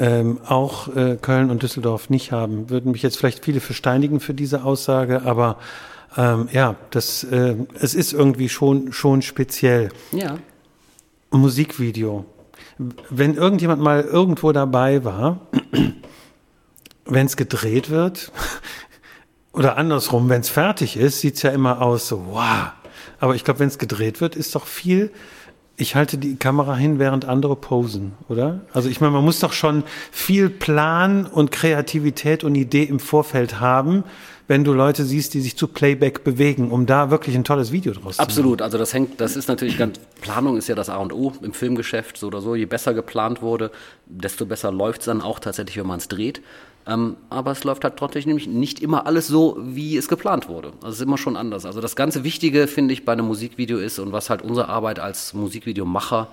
ähm, 0.00 0.40
auch 0.46 0.94
äh, 0.94 1.16
Köln 1.20 1.50
und 1.50 1.62
Düsseldorf 1.62 2.10
nicht 2.10 2.32
haben. 2.32 2.68
Würden 2.68 2.92
mich 2.92 3.02
jetzt 3.02 3.16
vielleicht 3.16 3.44
viele 3.44 3.60
versteinigen 3.60 4.20
für 4.20 4.34
diese 4.34 4.64
Aussage, 4.64 5.22
aber 5.22 5.56
ähm, 6.16 6.48
ja, 6.52 6.74
das, 6.90 7.24
äh, 7.24 7.54
es 7.80 7.94
ist 7.94 8.12
irgendwie 8.12 8.48
schon, 8.48 8.92
schon 8.92 9.22
speziell. 9.22 9.90
Ja. 10.12 10.38
Musikvideo. 11.30 12.24
Wenn 13.10 13.34
irgendjemand 13.34 13.82
mal 13.82 14.02
irgendwo 14.02 14.52
dabei 14.52 15.04
war, 15.04 15.40
wenn 17.04 17.26
es 17.26 17.36
gedreht 17.36 17.90
wird, 17.90 18.32
oder 19.58 19.76
andersrum, 19.76 20.28
wenn 20.28 20.40
es 20.40 20.48
fertig 20.48 20.96
ist, 20.96 21.20
sieht's 21.20 21.42
ja 21.42 21.50
immer 21.50 21.82
aus 21.82 22.06
so, 22.06 22.26
wow. 22.30 22.70
Aber 23.18 23.34
ich 23.34 23.42
glaube, 23.42 23.58
wenn 23.58 23.68
es 23.68 23.78
gedreht 23.78 24.20
wird, 24.20 24.36
ist 24.36 24.54
doch 24.54 24.66
viel, 24.66 25.10
ich 25.76 25.96
halte 25.96 26.16
die 26.16 26.36
Kamera 26.36 26.76
hin, 26.76 27.00
während 27.00 27.24
andere 27.24 27.56
posen, 27.56 28.12
oder? 28.28 28.60
Also 28.72 28.88
ich 28.88 29.00
meine, 29.00 29.12
man 29.12 29.24
muss 29.24 29.40
doch 29.40 29.52
schon 29.52 29.82
viel 30.12 30.48
Plan 30.48 31.26
und 31.26 31.50
Kreativität 31.50 32.44
und 32.44 32.54
Idee 32.54 32.84
im 32.84 33.00
Vorfeld 33.00 33.58
haben, 33.58 34.04
wenn 34.46 34.62
du 34.62 34.72
Leute 34.72 35.04
siehst, 35.04 35.34
die 35.34 35.40
sich 35.40 35.56
zu 35.56 35.66
Playback 35.66 36.22
bewegen, 36.22 36.70
um 36.70 36.86
da 36.86 37.10
wirklich 37.10 37.34
ein 37.34 37.44
tolles 37.44 37.72
Video 37.72 37.92
draus 37.92 38.16
zu 38.16 38.22
machen. 38.22 38.28
Absolut, 38.28 38.62
also 38.62 38.78
das 38.78 38.94
hängt, 38.94 39.20
das 39.20 39.34
ist 39.34 39.48
natürlich 39.48 39.76
ganz, 39.76 39.98
Planung 40.20 40.56
ist 40.56 40.68
ja 40.68 40.76
das 40.76 40.88
A 40.88 40.96
und 40.98 41.12
O 41.12 41.32
im 41.42 41.52
Filmgeschäft, 41.52 42.16
so 42.16 42.28
oder 42.28 42.40
so. 42.40 42.54
Je 42.54 42.66
besser 42.66 42.94
geplant 42.94 43.42
wurde, 43.42 43.72
desto 44.06 44.46
besser 44.46 44.70
läuft 44.70 45.00
es 45.00 45.06
dann 45.06 45.20
auch 45.20 45.40
tatsächlich, 45.40 45.76
wenn 45.76 45.86
man 45.86 45.98
es 45.98 46.06
dreht. 46.06 46.42
Ähm, 46.88 47.16
aber 47.28 47.52
es 47.52 47.64
läuft 47.64 47.84
halt 47.84 47.96
trotzdem 47.96 48.24
nämlich 48.24 48.46
nicht 48.46 48.80
immer 48.80 49.06
alles 49.06 49.26
so, 49.26 49.58
wie 49.60 49.98
es 49.98 50.08
geplant 50.08 50.48
wurde. 50.48 50.68
Also 50.76 50.88
es 50.88 50.94
ist 50.96 51.02
immer 51.02 51.18
schon 51.18 51.36
anders. 51.36 51.66
Also 51.66 51.82
das 51.82 51.96
ganze 51.96 52.24
Wichtige, 52.24 52.66
finde 52.66 52.94
ich, 52.94 53.04
bei 53.04 53.12
einem 53.12 53.26
Musikvideo 53.26 53.78
ist 53.78 53.98
und 53.98 54.12
was 54.12 54.30
halt 54.30 54.40
unsere 54.40 54.68
Arbeit 54.68 54.98
als 54.98 55.34
Musikvideomacher 55.34 56.28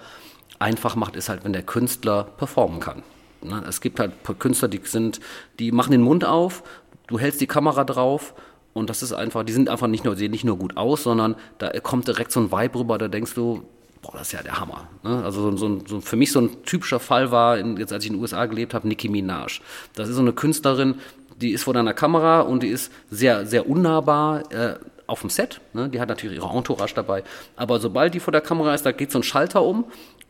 einfach 0.58 0.96
macht, 0.96 1.18
ist 1.18 1.28
halt, 1.28 1.44
wenn 1.44 1.52
der 1.52 1.64
Künstler 1.64 2.24
performen 2.24 2.80
kann. 2.80 3.04
Ne, 3.44 3.64
Es 3.68 3.82
gibt 3.82 4.00
halt 4.00 4.14
Künstler, 4.40 4.70
die 4.70 4.80
sind, 4.86 5.20
die 5.60 5.74
machen 5.74 5.92
den 5.92 6.02
Mund 6.02 6.24
auf, 6.24 6.64
du 7.08 7.20
hältst 7.20 7.42
die 7.42 7.48
Kamera 7.48 7.84
drauf 7.84 8.34
und 8.74 8.90
das 8.90 9.04
ist 9.04 9.12
einfach, 9.12 9.44
die 9.44 9.54
sind 9.54 9.68
einfach 9.68 9.88
nicht 9.88 10.06
nur, 10.06 10.16
sehen 10.16 10.32
nicht 10.32 10.46
nur 10.46 10.58
gut 10.58 10.78
aus, 10.78 11.04
sondern 11.04 11.36
da 11.58 11.70
kommt 11.82 12.08
direkt 12.08 12.32
so 12.32 12.40
ein 12.40 12.52
Vibe 12.52 12.80
rüber, 12.80 12.98
da 12.98 13.10
denkst 13.10 13.34
du, 13.34 13.64
boah, 14.06 14.18
das 14.18 14.28
ist 14.28 14.34
ja 14.34 14.44
der 14.44 14.60
Hammer. 14.60 14.88
Ne? 15.04 15.24
Also 15.24 15.56
so, 15.56 15.80
so, 15.86 16.02
für 16.02 16.16
mich 16.16 16.32
so 16.32 16.42
ein 16.42 16.64
typischer 16.64 17.00
Fall 17.00 17.32
war, 17.32 17.58
in, 17.58 17.78
jetzt 17.78 17.92
als 17.92 18.04
ich 18.04 18.10
in 18.10 18.18
den 18.18 18.22
USA 18.22 18.46
gelebt 18.46 18.74
habe, 18.74 18.88
Nicki 18.88 19.10
Minaj. 19.10 19.62
Das 19.94 20.10
ist 20.10 20.16
so 20.16 20.22
eine 20.22 20.34
Künstlerin, 20.34 20.96
die 21.42 21.52
ist 21.52 21.64
vor 21.64 21.74
deiner 21.74 21.94
Kamera 21.94 22.42
und 22.42 22.64
die 22.64 22.70
ist 22.70 22.92
sehr, 23.10 23.46
sehr 23.46 23.68
unnahbar 23.70 24.52
äh, 24.52 24.76
auf 25.08 25.22
dem 25.22 25.30
Set. 25.30 25.62
Ne? 25.74 25.90
Die 25.90 26.00
hat 26.00 26.10
natürlich 26.10 26.38
ihre 26.38 26.50
Entourage 26.50 26.94
dabei. 26.96 27.24
Aber 27.56 27.80
sobald 27.80 28.14
die 28.14 28.20
vor 28.20 28.32
der 28.32 28.42
Kamera 28.42 28.74
ist, 28.74 28.86
da 28.86 28.92
geht 28.92 29.12
so 29.12 29.20
ein 29.20 29.24
Schalter 29.24 29.64
um 29.64 29.86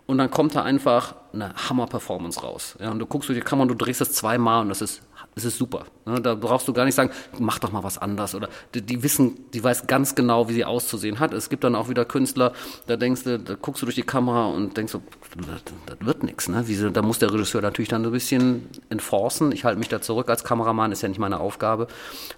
und 0.05 0.17
dann 0.17 0.31
kommt 0.31 0.55
da 0.55 0.63
einfach 0.63 1.15
eine 1.33 1.53
Hammer-Performance 1.55 2.41
raus. 2.41 2.75
Ja, 2.79 2.91
und 2.91 2.99
du 2.99 3.05
guckst 3.05 3.29
durch 3.29 3.37
die 3.37 3.45
Kamera 3.45 3.63
und 3.63 3.69
du 3.69 3.75
drehst 3.75 4.01
das 4.01 4.13
zweimal 4.13 4.61
und 4.61 4.69
das 4.69 4.81
ist, 4.81 5.01
das 5.35 5.43
ist 5.43 5.57
super. 5.57 5.85
Ne? 6.05 6.21
Da 6.21 6.33
brauchst 6.33 6.65
du 6.67 6.73
gar 6.73 6.85
nicht 6.85 6.95
sagen, 6.95 7.11
mach 7.39 7.59
doch 7.59 7.71
mal 7.71 7.83
was 7.83 7.97
anders. 7.97 8.35
Oder 8.35 8.47
die, 8.73 8.81
die 8.81 9.03
wissen, 9.03 9.37
die 9.53 9.61
weiß 9.61 9.85
ganz 9.85 10.15
genau, 10.15 10.47
wie 10.47 10.53
sie 10.53 10.63
auszusehen 10.63 11.19
hat. 11.19 11.33
Es 11.33 11.49
gibt 11.49 11.65
dann 11.65 11.75
auch 11.75 11.89
wieder 11.89 12.05
Künstler, 12.05 12.53
da 12.87 12.95
denkst 12.95 13.23
du, 13.23 13.37
da 13.39 13.55
guckst 13.55 13.81
du 13.81 13.85
durch 13.85 13.95
die 13.95 14.03
Kamera 14.03 14.45
und 14.45 14.77
denkst 14.77 14.93
so, 14.93 15.01
das, 15.35 15.99
wird 15.99 16.23
nichts. 16.23 16.47
Ne? 16.47 16.65
Wie, 16.67 16.91
da 16.91 17.01
muss 17.01 17.19
der 17.19 17.33
Regisseur 17.33 17.61
natürlich 17.61 17.89
dann 17.89 18.03
so 18.03 18.09
ein 18.09 18.13
bisschen 18.13 18.69
enforcen. 18.89 19.51
Ich 19.51 19.65
halte 19.65 19.77
mich 19.77 19.89
da 19.89 20.01
zurück 20.01 20.29
als 20.29 20.45
Kameramann, 20.45 20.93
ist 20.93 21.01
ja 21.01 21.09
nicht 21.09 21.19
meine 21.19 21.41
Aufgabe. 21.41 21.87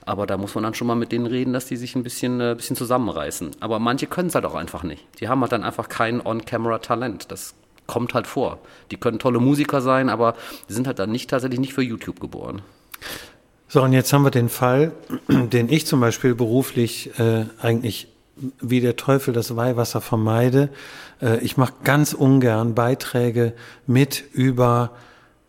Aber 0.06 0.26
da 0.26 0.38
muss 0.38 0.56
man 0.56 0.64
dann 0.64 0.74
schon 0.74 0.88
mal 0.88 0.96
mit 0.96 1.12
denen 1.12 1.28
reden, 1.28 1.54
dass 1.54 1.68
die 1.68 1.78
sich 1.78 1.96
ein 1.96 2.02
bisschen, 2.02 2.42
äh, 2.42 2.56
bisschen 2.58 2.76
zusammenreißen. 2.76 3.52
Aber 3.60 3.78
manche 3.78 4.08
können 4.08 4.30
es 4.30 4.36
halt 4.36 4.46
auch 4.46 4.56
einfach 4.56 4.82
nicht. 4.82 5.06
Die 5.20 5.30
haben 5.30 5.42
halt 5.42 5.52
dann 5.52 5.64
einfach 5.64 5.88
kein 5.88 6.26
On-Camera-Talent. 6.26 7.32
Das 7.32 7.54
kommt 7.86 8.16
halt 8.16 8.26
vor. 8.26 8.60
Die 8.92 8.98
können 8.98 9.20
tolle 9.20 9.40
Musiker 9.40 9.82
sein, 9.82 10.10
aber 10.10 10.36
die 10.68 10.74
sind 10.74 10.88
halt 10.88 10.98
dann 10.98 11.12
nicht 11.12 11.30
tatsächlich 11.30 11.60
nicht 11.60 11.74
für 11.74 11.84
YouTube 11.84 12.20
geboren. 12.20 12.62
So, 13.70 13.82
und 13.84 13.94
jetzt 13.94 14.14
haben 14.14 14.24
wir 14.24 14.32
den 14.32 14.50
Fall, 14.50 14.92
den 15.28 15.70
ich 15.70 15.86
zum 15.86 16.00
Beispiel 16.00 16.36
beruflich 16.36 17.18
äh, 17.20 17.46
eigentlich 17.62 18.08
wie 18.62 18.82
der 18.82 18.96
Teufel 18.96 19.34
das 19.34 19.56
Weihwasser 19.56 20.00
vermeide. 20.00 20.70
Äh, 21.22 21.40
ich 21.40 21.58
mache 21.58 21.74
ganz 21.84 22.14
ungern 22.14 22.76
Beiträge 22.76 23.54
mit 23.88 24.24
über 24.34 24.92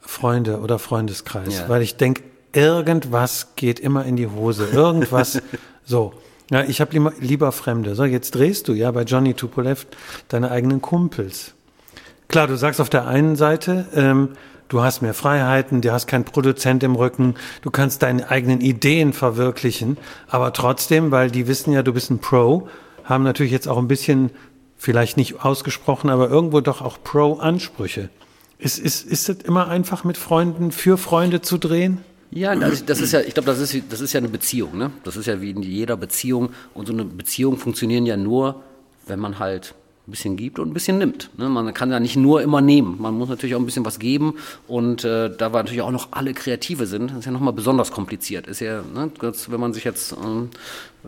Freunde 0.00 0.60
oder 0.60 0.78
Freundeskreis, 0.78 1.58
Ja. 1.58 1.68
weil 1.68 1.82
ich 1.82 1.96
denke, 1.96 2.22
irgendwas 2.52 3.48
geht 3.56 3.78
immer 3.78 4.04
in 4.06 4.16
die 4.16 4.26
Hose. 4.26 4.66
Irgendwas 4.72 5.40
so. 5.84 6.14
Ja, 6.50 6.62
ich 6.64 6.80
habe 6.80 6.92
lieber, 6.92 7.12
lieber 7.20 7.52
Fremde. 7.52 7.94
So, 7.94 8.04
jetzt 8.06 8.34
drehst 8.34 8.68
du 8.68 8.72
ja 8.72 8.90
bei 8.90 9.02
Johnny 9.02 9.34
Tupolev 9.34 9.86
deine 10.28 10.50
eigenen 10.50 10.80
Kumpels. 10.80 11.52
Klar, 12.28 12.46
du 12.46 12.56
sagst 12.56 12.80
auf 12.80 12.88
der 12.88 13.06
einen 13.06 13.36
Seite, 13.36 13.86
ähm, 13.94 14.30
du 14.68 14.82
hast 14.82 15.02
mehr 15.02 15.14
Freiheiten, 15.14 15.80
du 15.80 15.92
hast 15.92 16.06
keinen 16.06 16.24
Produzent 16.24 16.82
im 16.82 16.94
Rücken, 16.94 17.34
du 17.62 17.70
kannst 17.70 18.02
deine 18.02 18.30
eigenen 18.30 18.60
Ideen 18.60 19.12
verwirklichen, 19.12 19.96
aber 20.28 20.52
trotzdem, 20.52 21.10
weil 21.10 21.30
die 21.30 21.46
wissen 21.48 21.72
ja, 21.72 21.82
du 21.82 21.92
bist 21.92 22.10
ein 22.10 22.18
Pro, 22.18 22.68
haben 23.04 23.24
natürlich 23.24 23.52
jetzt 23.52 23.68
auch 23.68 23.78
ein 23.78 23.88
bisschen, 23.88 24.30
vielleicht 24.76 25.16
nicht 25.16 25.44
ausgesprochen, 25.44 26.10
aber 26.10 26.28
irgendwo 26.28 26.60
doch 26.60 26.82
auch 26.82 26.98
Pro-Ansprüche. 27.02 28.10
Ist, 28.58 28.78
ist, 28.78 29.06
ist 29.06 29.28
es 29.28 29.38
immer 29.44 29.68
einfach 29.68 30.04
mit 30.04 30.16
Freunden, 30.16 30.72
für 30.72 30.98
Freunde 30.98 31.40
zu 31.40 31.58
drehen? 31.58 31.98
Ja, 32.30 32.50
also 32.50 32.84
das 32.84 33.00
ist 33.00 33.12
ja, 33.12 33.20
ich 33.20 33.32
glaube, 33.32 33.46
das 33.46 33.58
ist, 33.58 33.74
das 33.88 34.00
ist 34.00 34.12
ja 34.12 34.18
eine 34.18 34.28
Beziehung, 34.28 34.76
ne? 34.76 34.90
Das 35.04 35.16
ist 35.16 35.26
ja 35.26 35.40
wie 35.40 35.50
in 35.50 35.62
jeder 35.62 35.96
Beziehung. 35.96 36.50
Und 36.74 36.86
so 36.86 36.92
eine 36.92 37.04
Beziehung 37.04 37.56
funktionieren 37.56 38.04
ja 38.04 38.16
nur, 38.16 38.62
wenn 39.06 39.18
man 39.18 39.38
halt 39.38 39.74
ein 40.08 40.10
bisschen 40.10 40.36
gibt 40.36 40.58
und 40.58 40.68
ein 40.70 40.74
bisschen 40.74 40.96
nimmt. 40.98 41.30
Ne? 41.36 41.48
Man 41.48 41.72
kann 41.74 41.90
ja 41.90 42.00
nicht 42.00 42.16
nur 42.16 42.40
immer 42.40 42.62
nehmen. 42.62 42.96
Man 42.98 43.14
muss 43.14 43.28
natürlich 43.28 43.54
auch 43.54 43.60
ein 43.60 43.66
bisschen 43.66 43.84
was 43.84 43.98
geben. 43.98 44.34
Und 44.66 45.04
äh, 45.04 45.30
da 45.36 45.52
war 45.52 45.62
natürlich 45.62 45.82
auch 45.82 45.90
noch 45.90 46.08
alle 46.12 46.32
Kreative 46.32 46.86
sind, 46.86 47.12
ist 47.12 47.26
ja 47.26 47.30
nochmal 47.30 47.52
besonders 47.52 47.92
kompliziert. 47.92 48.46
Ist 48.46 48.60
ja, 48.60 48.82
ne, 48.94 49.10
wenn 49.20 49.60
man 49.60 49.74
sich 49.74 49.84
jetzt, 49.84 50.12
ähm, 50.12 50.48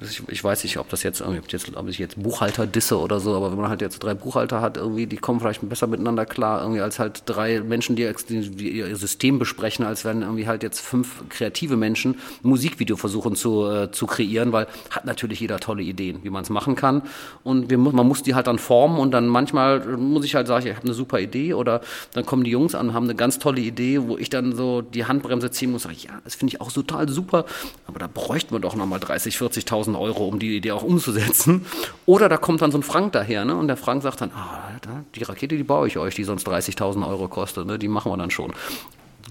ich, 0.02 0.22
ich 0.28 0.44
weiß 0.44 0.64
nicht, 0.64 0.78
ob 0.78 0.88
das 0.90 1.02
jetzt, 1.02 1.22
ob, 1.22 1.34
jetzt, 1.50 1.76
ob 1.76 1.88
ich 1.88 1.98
jetzt 1.98 2.22
Buchhalter 2.22 2.66
disse 2.66 2.98
oder 2.98 3.20
so, 3.20 3.34
aber 3.34 3.50
wenn 3.50 3.58
man 3.58 3.70
halt 3.70 3.80
jetzt 3.80 4.00
drei 4.00 4.14
Buchhalter 4.14 4.60
hat, 4.60 4.76
irgendwie, 4.76 5.06
die 5.06 5.16
kommen 5.16 5.40
vielleicht 5.40 5.66
besser 5.66 5.86
miteinander 5.86 6.26
klar, 6.26 6.60
irgendwie 6.60 6.80
als 6.80 6.98
halt 6.98 7.22
drei 7.26 7.60
Menschen, 7.60 7.96
die, 7.96 8.10
die, 8.28 8.70
ihr 8.70 8.96
System 8.96 9.38
besprechen, 9.38 9.84
als 9.84 10.04
wenn 10.04 10.22
irgendwie 10.22 10.46
halt 10.46 10.62
jetzt 10.62 10.80
fünf 10.80 11.24
kreative 11.30 11.76
Menschen 11.76 12.16
ein 12.44 12.48
Musikvideo 12.48 12.96
versuchen 12.96 13.34
zu, 13.34 13.66
äh, 13.66 13.90
zu 13.90 14.06
kreieren, 14.06 14.52
weil 14.52 14.66
hat 14.90 15.06
natürlich 15.06 15.40
jeder 15.40 15.58
tolle 15.58 15.82
Ideen, 15.82 16.20
wie 16.22 16.30
man 16.30 16.42
es 16.42 16.50
machen 16.50 16.76
kann. 16.76 17.02
Und 17.42 17.70
wir, 17.70 17.78
man 17.78 18.06
muss 18.06 18.22
die 18.22 18.34
halt 18.34 18.46
dann 18.46 18.58
formen 18.58 18.89
und 18.98 19.12
dann 19.12 19.28
manchmal 19.28 19.80
muss 19.96 20.24
ich 20.24 20.34
halt 20.34 20.46
sagen, 20.46 20.66
ich 20.66 20.74
habe 20.74 20.84
eine 20.84 20.94
super 20.94 21.20
Idee 21.20 21.54
oder 21.54 21.80
dann 22.12 22.26
kommen 22.26 22.44
die 22.44 22.50
Jungs 22.50 22.74
an 22.74 22.88
und 22.88 22.94
haben 22.94 23.04
eine 23.04 23.14
ganz 23.14 23.38
tolle 23.38 23.60
Idee, 23.60 24.02
wo 24.02 24.16
ich 24.16 24.30
dann 24.30 24.54
so 24.54 24.82
die 24.82 25.04
Handbremse 25.04 25.50
ziehen 25.50 25.70
muss, 25.70 25.82
sag 25.82 25.92
ich, 25.92 26.04
ja, 26.04 26.20
das 26.24 26.34
finde 26.34 26.54
ich 26.54 26.60
auch 26.60 26.72
total 26.72 27.08
super, 27.08 27.44
aber 27.86 27.98
da 27.98 28.08
bräuchten 28.12 28.54
wir 28.54 28.60
doch 28.60 28.74
nochmal 28.74 29.00
30, 29.00 29.36
40.000 29.36 29.98
Euro, 29.98 30.26
um 30.26 30.38
die 30.38 30.56
Idee 30.56 30.72
auch 30.72 30.82
umzusetzen. 30.82 31.66
Oder 32.06 32.28
da 32.28 32.36
kommt 32.36 32.62
dann 32.62 32.72
so 32.72 32.78
ein 32.78 32.82
Frank 32.82 33.12
daher, 33.12 33.44
ne? 33.44 33.54
Und 33.56 33.68
der 33.68 33.76
Frank 33.76 34.02
sagt 34.02 34.20
dann, 34.20 34.30
ah, 34.32 34.70
die 35.14 35.22
Rakete, 35.22 35.56
die 35.56 35.62
baue 35.62 35.86
ich 35.86 35.98
euch, 35.98 36.14
die 36.14 36.24
sonst 36.24 36.46
30.000 36.46 37.06
Euro 37.06 37.28
kostet, 37.28 37.66
ne? 37.66 37.78
Die 37.78 37.88
machen 37.88 38.10
wir 38.10 38.16
dann 38.16 38.30
schon. 38.30 38.52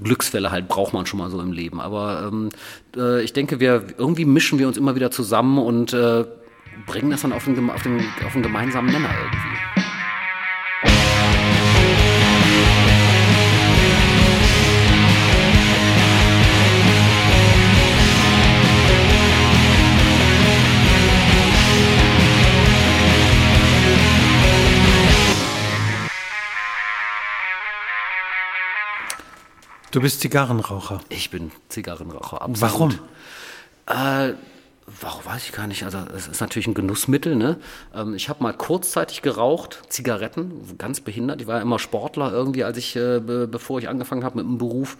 Glücksfälle 0.03 0.51
halt 0.51 0.67
braucht 0.67 0.93
man 0.93 1.05
schon 1.05 1.19
mal 1.19 1.29
so 1.29 1.39
im 1.41 1.51
Leben. 1.51 1.81
Aber 1.81 2.29
ähm, 2.31 2.49
äh, 2.95 3.21
ich 3.21 3.33
denke, 3.33 3.59
wir 3.59 3.83
irgendwie 3.97 4.25
mischen 4.25 4.59
wir 4.59 4.67
uns 4.67 4.77
immer 4.77 4.95
wieder 4.95 5.11
zusammen 5.11 5.57
und 5.57 5.93
äh, 5.93 6.25
bringen 6.89 7.11
das 7.11 7.21
dann 7.21 7.33
auf 7.33 7.45
den, 7.45 7.55
geme- 7.55 7.71
auf, 7.73 7.83
den, 7.83 7.99
auf 8.25 8.33
den 8.33 8.41
gemeinsamen 8.41 8.91
Nenner 8.91 9.09
irgendwie. 9.15 9.59
Du 29.91 30.01
bist 30.01 30.21
Zigarrenraucher. 30.21 31.01
Ich 31.09 31.31
bin 31.31 31.51
Zigarrenraucher. 31.69 32.41
Absolut. 32.41 32.99
Warum? 33.87 34.29
Äh, 34.29 34.33
Warum 35.01 35.25
weiß 35.25 35.45
ich 35.45 35.51
gar 35.51 35.67
nicht. 35.67 35.83
Also 35.83 35.99
es 36.15 36.27
ist 36.27 36.41
natürlich 36.41 36.67
ein 36.67 36.73
Genussmittel. 36.73 37.35
Ne? 37.35 37.57
Ähm, 37.93 38.15
ich 38.15 38.29
habe 38.29 38.41
mal 38.43 38.53
kurzzeitig 38.53 39.21
geraucht, 39.21 39.81
Zigaretten, 39.89 40.77
ganz 40.77 41.01
behindert. 41.01 41.41
Ich 41.41 41.47
war 41.47 41.57
ja 41.57 41.61
immer 41.61 41.79
Sportler 41.79 42.31
irgendwie, 42.31 42.63
als 42.63 42.77
ich, 42.77 42.95
äh, 42.95 43.19
be 43.19 43.47
bevor 43.47 43.79
ich 43.79 43.89
angefangen 43.89 44.23
habe 44.23 44.37
mit 44.37 44.45
dem 44.45 44.57
Beruf. 44.57 44.97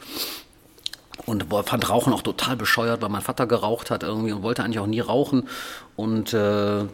Und 1.26 1.46
fand 1.66 1.90
Rauchen 1.90 2.14
auch 2.14 2.22
total 2.22 2.56
bescheuert, 2.56 3.02
weil 3.02 3.10
mein 3.10 3.22
Vater 3.22 3.46
geraucht 3.46 3.92
hat 3.92 4.04
irgendwie 4.04 4.32
und 4.32 4.42
wollte 4.42 4.64
eigentlich 4.64 4.80
auch 4.80 4.88
nie 4.88 5.00
rauchen. 5.00 5.48
Und 5.96 6.34
äh, 6.34 6.86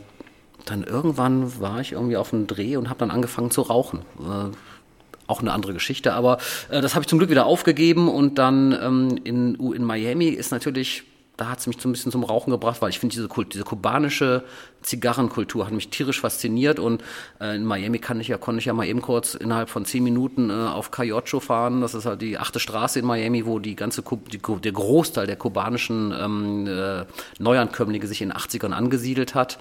dann 0.66 0.84
irgendwann 0.84 1.60
war 1.60 1.80
ich 1.80 1.92
irgendwie 1.92 2.18
auf 2.18 2.34
einem 2.34 2.48
Dreh 2.48 2.76
und 2.78 2.90
habe 2.90 3.00
dann 3.00 3.12
angefangen 3.12 3.52
zu 3.52 3.62
rauchen. 3.62 4.00
Äh, 4.20 4.56
auch 5.28 5.42
eine 5.42 5.54
andere 5.54 5.74
Geschichte, 5.74 6.14
aber 6.14 6.38
äh, 6.70 6.82
das 6.82 6.94
habe 6.94 7.04
ich 7.04 7.08
zum 7.08 7.18
Glück 7.18 7.30
wieder 7.30 7.46
aufgegeben 7.46 8.10
und 8.10 8.38
dann 8.38 8.78
ähm, 8.80 9.20
in, 9.24 9.56
in 9.56 9.84
Miami 9.84 10.28
ist 10.28 10.52
natürlich 10.52 11.04
da 11.38 11.50
hat 11.50 11.60
es 11.60 11.68
mich 11.68 11.82
so 11.82 11.90
ein 11.90 11.92
bisschen 11.92 12.12
zum 12.12 12.24
Rauchen 12.24 12.52
gebracht, 12.52 12.82
weil 12.82 12.90
ich 12.90 13.00
finde, 13.00 13.16
diese, 13.16 13.28
diese 13.46 13.64
kubanische 13.64 14.44
Zigarrenkultur 14.86 15.66
hat 15.66 15.74
mich 15.74 15.90
tierisch 15.90 16.22
fasziniert 16.22 16.80
und 16.80 17.04
äh, 17.42 17.56
in 17.56 17.66
Miami 17.66 18.00
kann 18.00 18.20
ich 18.20 18.28
ja, 18.28 18.38
konnte 18.38 18.60
ich 18.60 18.66
ja 18.66 18.74
mal 18.74 18.86
eben 18.86 19.02
kurz 19.02 19.34
innerhalb 19.34 19.70
von 19.70 19.86
zehn 19.86 20.04
Minuten 20.04 20.50
äh, 20.50 20.54
auf 20.54 20.92
Cayocho 20.92 21.40
fahren. 21.40 21.82
Das 21.82 21.94
ist 21.94 22.06
halt 22.06 22.22
die 22.22 22.38
achte 22.38 22.60
Straße 22.60 23.00
in 23.00 23.06
Miami, 23.06 23.46
wo 23.46 23.60
die 23.60 23.76
ganze, 23.76 24.04
die, 24.32 24.40
der 24.40 24.72
Großteil 24.72 25.28
der 25.28 25.36
kubanischen 25.36 26.14
ähm, 26.18 26.68
äh, 26.68 27.06
Neuankömmlinge 27.40 28.08
sich 28.08 28.22
in 28.22 28.30
den 28.30 28.38
80ern 28.38 28.72
angesiedelt 28.72 29.34
hat. 29.36 29.58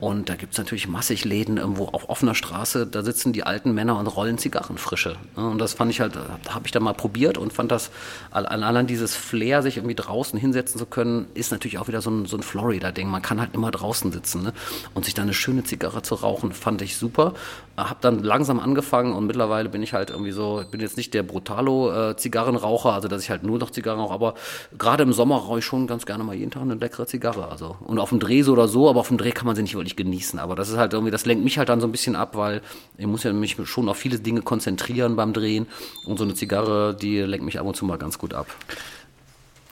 Und 0.00 0.28
da 0.28 0.36
gibt 0.36 0.52
es 0.52 0.58
natürlich 0.58 0.88
massig 0.88 1.24
Läden 1.24 1.58
irgendwo 1.58 1.86
auf 1.86 2.08
offener 2.08 2.34
Straße, 2.34 2.86
da 2.86 3.02
sitzen 3.02 3.32
die 3.32 3.44
alten 3.44 3.72
Männer 3.72 3.98
und 3.98 4.06
rollen 4.06 4.38
Zigarren 4.38 4.78
frische. 4.78 5.16
Und 5.36 5.58
das 5.58 5.74
fand 5.74 5.90
ich 5.90 6.00
halt, 6.00 6.16
da 6.16 6.54
habe 6.54 6.66
ich 6.66 6.72
dann 6.72 6.82
mal 6.82 6.94
probiert 6.94 7.36
und 7.36 7.52
fand 7.52 7.70
das, 7.70 7.90
allein 8.30 8.86
dieses 8.86 9.14
Flair, 9.14 9.62
sich 9.62 9.76
irgendwie 9.76 9.94
draußen 9.94 10.38
hinsetzen 10.38 10.78
zu 10.78 10.86
können, 10.86 11.11
ist 11.34 11.52
natürlich 11.52 11.78
auch 11.78 11.88
wieder 11.88 12.00
so 12.00 12.10
ein, 12.10 12.26
so 12.26 12.36
ein 12.36 12.42
Florida-Ding. 12.42 13.08
Man 13.08 13.22
kann 13.22 13.40
halt 13.40 13.54
immer 13.54 13.70
draußen 13.70 14.12
sitzen. 14.12 14.42
Ne? 14.42 14.52
Und 14.94 15.04
sich 15.04 15.14
da 15.14 15.22
eine 15.22 15.34
schöne 15.34 15.64
Zigarre 15.64 16.02
zu 16.02 16.14
rauchen, 16.14 16.52
fand 16.52 16.82
ich 16.82 16.96
super. 16.96 17.34
Hab 17.76 18.00
dann 18.00 18.22
langsam 18.22 18.60
angefangen 18.60 19.14
und 19.14 19.26
mittlerweile 19.26 19.68
bin 19.68 19.82
ich 19.82 19.92
halt 19.94 20.10
irgendwie 20.10 20.32
so, 20.32 20.60
ich 20.60 20.68
bin 20.68 20.80
jetzt 20.80 20.96
nicht 20.96 21.14
der 21.14 21.22
Brutalo-Zigarrenraucher, 21.22 22.90
äh, 22.90 22.92
also 22.92 23.08
dass 23.08 23.22
ich 23.22 23.30
halt 23.30 23.42
nur 23.44 23.58
noch 23.58 23.70
Zigarren 23.70 24.00
rauche, 24.00 24.12
aber 24.12 24.34
gerade 24.78 25.02
im 25.02 25.12
Sommer 25.12 25.36
rauche 25.36 25.60
ich 25.60 25.64
schon 25.64 25.86
ganz 25.86 26.04
gerne 26.04 26.22
mal 26.22 26.34
jeden 26.34 26.50
Tag 26.50 26.62
eine 26.62 26.74
leckere 26.74 27.06
Zigarre. 27.06 27.48
Also 27.48 27.76
und 27.80 27.98
auf 27.98 28.10
dem 28.10 28.20
Dreh 28.20 28.42
so 28.42 28.52
oder 28.52 28.68
so, 28.68 28.90
aber 28.90 29.00
auf 29.00 29.08
dem 29.08 29.18
Dreh 29.18 29.32
kann 29.32 29.46
man 29.46 29.56
sie 29.56 29.62
nicht 29.62 29.74
wirklich 29.74 29.96
genießen. 29.96 30.38
Aber 30.38 30.54
das 30.54 30.68
ist 30.68 30.76
halt 30.76 30.92
irgendwie, 30.92 31.10
das 31.10 31.24
lenkt 31.24 31.44
mich 31.44 31.58
halt 31.58 31.68
dann 31.68 31.80
so 31.80 31.86
ein 31.86 31.92
bisschen 31.92 32.16
ab, 32.16 32.36
weil 32.36 32.60
ich 32.98 33.06
muss 33.06 33.22
ja 33.22 33.32
mich 33.32 33.56
schon 33.64 33.88
auf 33.88 33.96
viele 33.96 34.18
Dinge 34.18 34.42
konzentrieren 34.42 35.16
beim 35.16 35.32
Drehen 35.32 35.66
und 36.06 36.18
so 36.18 36.24
eine 36.24 36.34
Zigarre, 36.34 36.94
die 36.94 37.20
lenkt 37.20 37.44
mich 37.44 37.58
ab 37.58 37.66
und 37.66 37.74
zu 37.74 37.84
mal 37.84 37.98
ganz 37.98 38.18
gut 38.18 38.34
ab. 38.34 38.46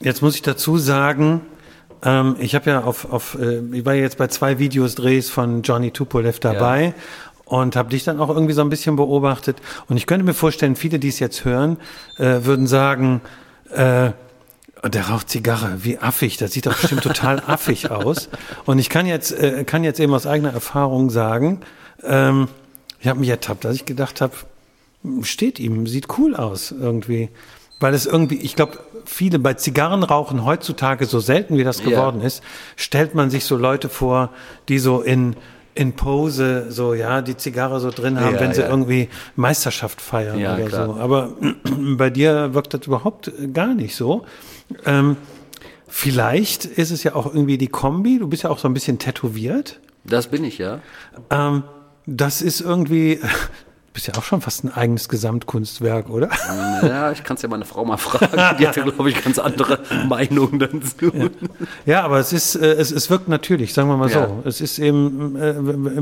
Jetzt 0.02 0.22
muss 0.22 0.34
ich 0.34 0.42
dazu 0.42 0.78
sagen, 0.78 1.42
ähm, 2.02 2.36
ich 2.38 2.54
habe 2.54 2.70
ja 2.70 2.84
auf, 2.84 3.12
auf 3.12 3.36
äh, 3.38 3.60
ich 3.72 3.84
war 3.84 3.94
jetzt 3.94 4.16
bei 4.16 4.28
zwei 4.28 4.58
Videos 4.58 4.94
Drehs 4.94 5.28
von 5.28 5.60
Johnny 5.60 5.90
Tupolev 5.90 6.40
dabei. 6.40 6.84
Ja. 6.84 6.94
Und 7.44 7.74
habe 7.74 7.90
dich 7.90 8.04
dann 8.04 8.20
auch 8.20 8.28
irgendwie 8.28 8.52
so 8.52 8.62
ein 8.62 8.70
bisschen 8.70 8.94
beobachtet. 8.94 9.56
Und 9.88 9.96
ich 9.96 10.06
könnte 10.06 10.24
mir 10.24 10.34
vorstellen, 10.34 10.76
viele, 10.76 11.00
die 11.00 11.08
es 11.08 11.18
jetzt 11.18 11.44
hören, 11.44 11.78
äh, 12.16 12.44
würden 12.44 12.68
sagen, 12.68 13.20
äh, 13.70 14.12
der 14.88 15.08
raucht 15.08 15.28
Zigarre, 15.28 15.84
wie 15.84 15.98
affig, 15.98 16.36
das 16.38 16.52
sieht 16.52 16.66
doch 16.66 16.80
bestimmt 16.80 17.02
total 17.02 17.40
affig 17.46 17.90
aus. 17.90 18.28
Und 18.64 18.78
ich 18.78 18.88
kann 18.88 19.04
jetzt, 19.04 19.32
äh, 19.32 19.64
kann 19.64 19.84
jetzt 19.84 19.98
eben 20.00 20.14
aus 20.14 20.26
eigener 20.26 20.52
Erfahrung 20.52 21.10
sagen, 21.10 21.60
ähm, 22.04 22.48
ich 23.00 23.08
habe 23.08 23.18
mich 23.18 23.28
ertappt, 23.28 23.64
dass 23.64 23.74
ich 23.74 23.84
gedacht 23.84 24.20
habe, 24.20 24.32
steht 25.22 25.58
ihm, 25.58 25.86
sieht 25.86 26.06
cool 26.18 26.36
aus 26.36 26.70
irgendwie. 26.70 27.30
Weil 27.80 27.94
es 27.94 28.06
irgendwie, 28.06 28.36
ich 28.36 28.56
glaube, 28.56 28.78
viele 29.10 29.38
bei 29.38 29.54
Zigarrenrauchen 29.54 30.44
heutzutage 30.44 31.04
so 31.06 31.20
selten 31.20 31.58
wie 31.58 31.64
das 31.64 31.82
geworden 31.82 32.20
ja. 32.20 32.26
ist, 32.26 32.42
stellt 32.76 33.14
man 33.14 33.28
sich 33.28 33.44
so 33.44 33.56
Leute 33.56 33.88
vor, 33.88 34.30
die 34.68 34.78
so 34.78 35.00
in 35.00 35.36
in 35.74 35.92
Pose 35.94 36.66
so 36.70 36.94
ja 36.94 37.22
die 37.22 37.36
Zigarre 37.36 37.80
so 37.80 37.90
drin 37.90 38.20
haben, 38.20 38.34
ja, 38.34 38.40
wenn 38.40 38.52
sie 38.52 38.62
ja. 38.62 38.68
irgendwie 38.68 39.08
Meisterschaft 39.36 40.00
feiern 40.00 40.38
ja, 40.38 40.54
oder 40.54 40.64
klar. 40.64 40.86
so. 40.86 40.94
Aber 40.94 41.32
bei 41.96 42.10
dir 42.10 42.54
wirkt 42.54 42.74
das 42.74 42.86
überhaupt 42.86 43.30
gar 43.52 43.74
nicht 43.74 43.94
so. 43.94 44.24
Ähm, 44.84 45.16
vielleicht 45.86 46.64
ist 46.64 46.90
es 46.90 47.02
ja 47.02 47.14
auch 47.14 47.26
irgendwie 47.26 47.58
die 47.58 47.68
Kombi. 47.68 48.18
Du 48.18 48.28
bist 48.28 48.42
ja 48.42 48.50
auch 48.50 48.58
so 48.58 48.68
ein 48.68 48.74
bisschen 48.74 48.98
tätowiert. 48.98 49.80
Das 50.04 50.28
bin 50.28 50.44
ich 50.44 50.58
ja. 50.58 50.80
Ähm, 51.30 51.62
das 52.06 52.42
ist 52.42 52.60
irgendwie, 52.60 53.20
bist 53.92 54.06
ja 54.06 54.14
auch 54.14 54.22
schon 54.22 54.40
fast 54.40 54.64
ein 54.64 54.72
eigenes 54.72 55.08
Gesamtkunstwerk, 55.08 56.08
oder? 56.10 56.28
Ja, 56.82 57.10
ich 57.10 57.24
kann 57.24 57.36
es 57.36 57.42
ja 57.42 57.48
meine 57.48 57.64
Frau 57.64 57.84
mal 57.84 57.96
fragen. 57.96 58.56
Die 58.58 58.66
hat 58.66 58.76
ja, 58.76 58.84
glaube 58.84 59.10
ich, 59.10 59.22
ganz 59.22 59.38
andere 59.38 59.80
Meinungen 60.08 60.58
dazu. 60.58 61.12
Ja. 61.12 61.28
ja, 61.84 62.02
aber 62.04 62.18
es 62.18 62.32
ist, 62.32 62.54
äh, 62.54 62.72
es, 62.72 62.90
es 62.90 63.10
wirkt 63.10 63.28
natürlich, 63.28 63.74
sagen 63.74 63.88
wir 63.88 63.96
mal 63.96 64.10
ja. 64.10 64.28
so. 64.28 64.42
Es 64.44 64.60
ist 64.60 64.78
eben, 64.78 65.36
äh, 65.36 65.54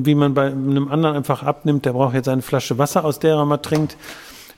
wie 0.04 0.14
man 0.14 0.34
bei 0.34 0.46
einem 0.46 0.88
anderen 0.88 1.16
einfach 1.16 1.42
abnimmt, 1.42 1.84
der 1.84 1.92
braucht 1.92 2.14
jetzt 2.14 2.28
eine 2.28 2.42
Flasche 2.42 2.78
Wasser, 2.78 3.04
aus 3.04 3.18
der 3.18 3.34
er 3.34 3.44
mal 3.44 3.58
trinkt. 3.58 3.96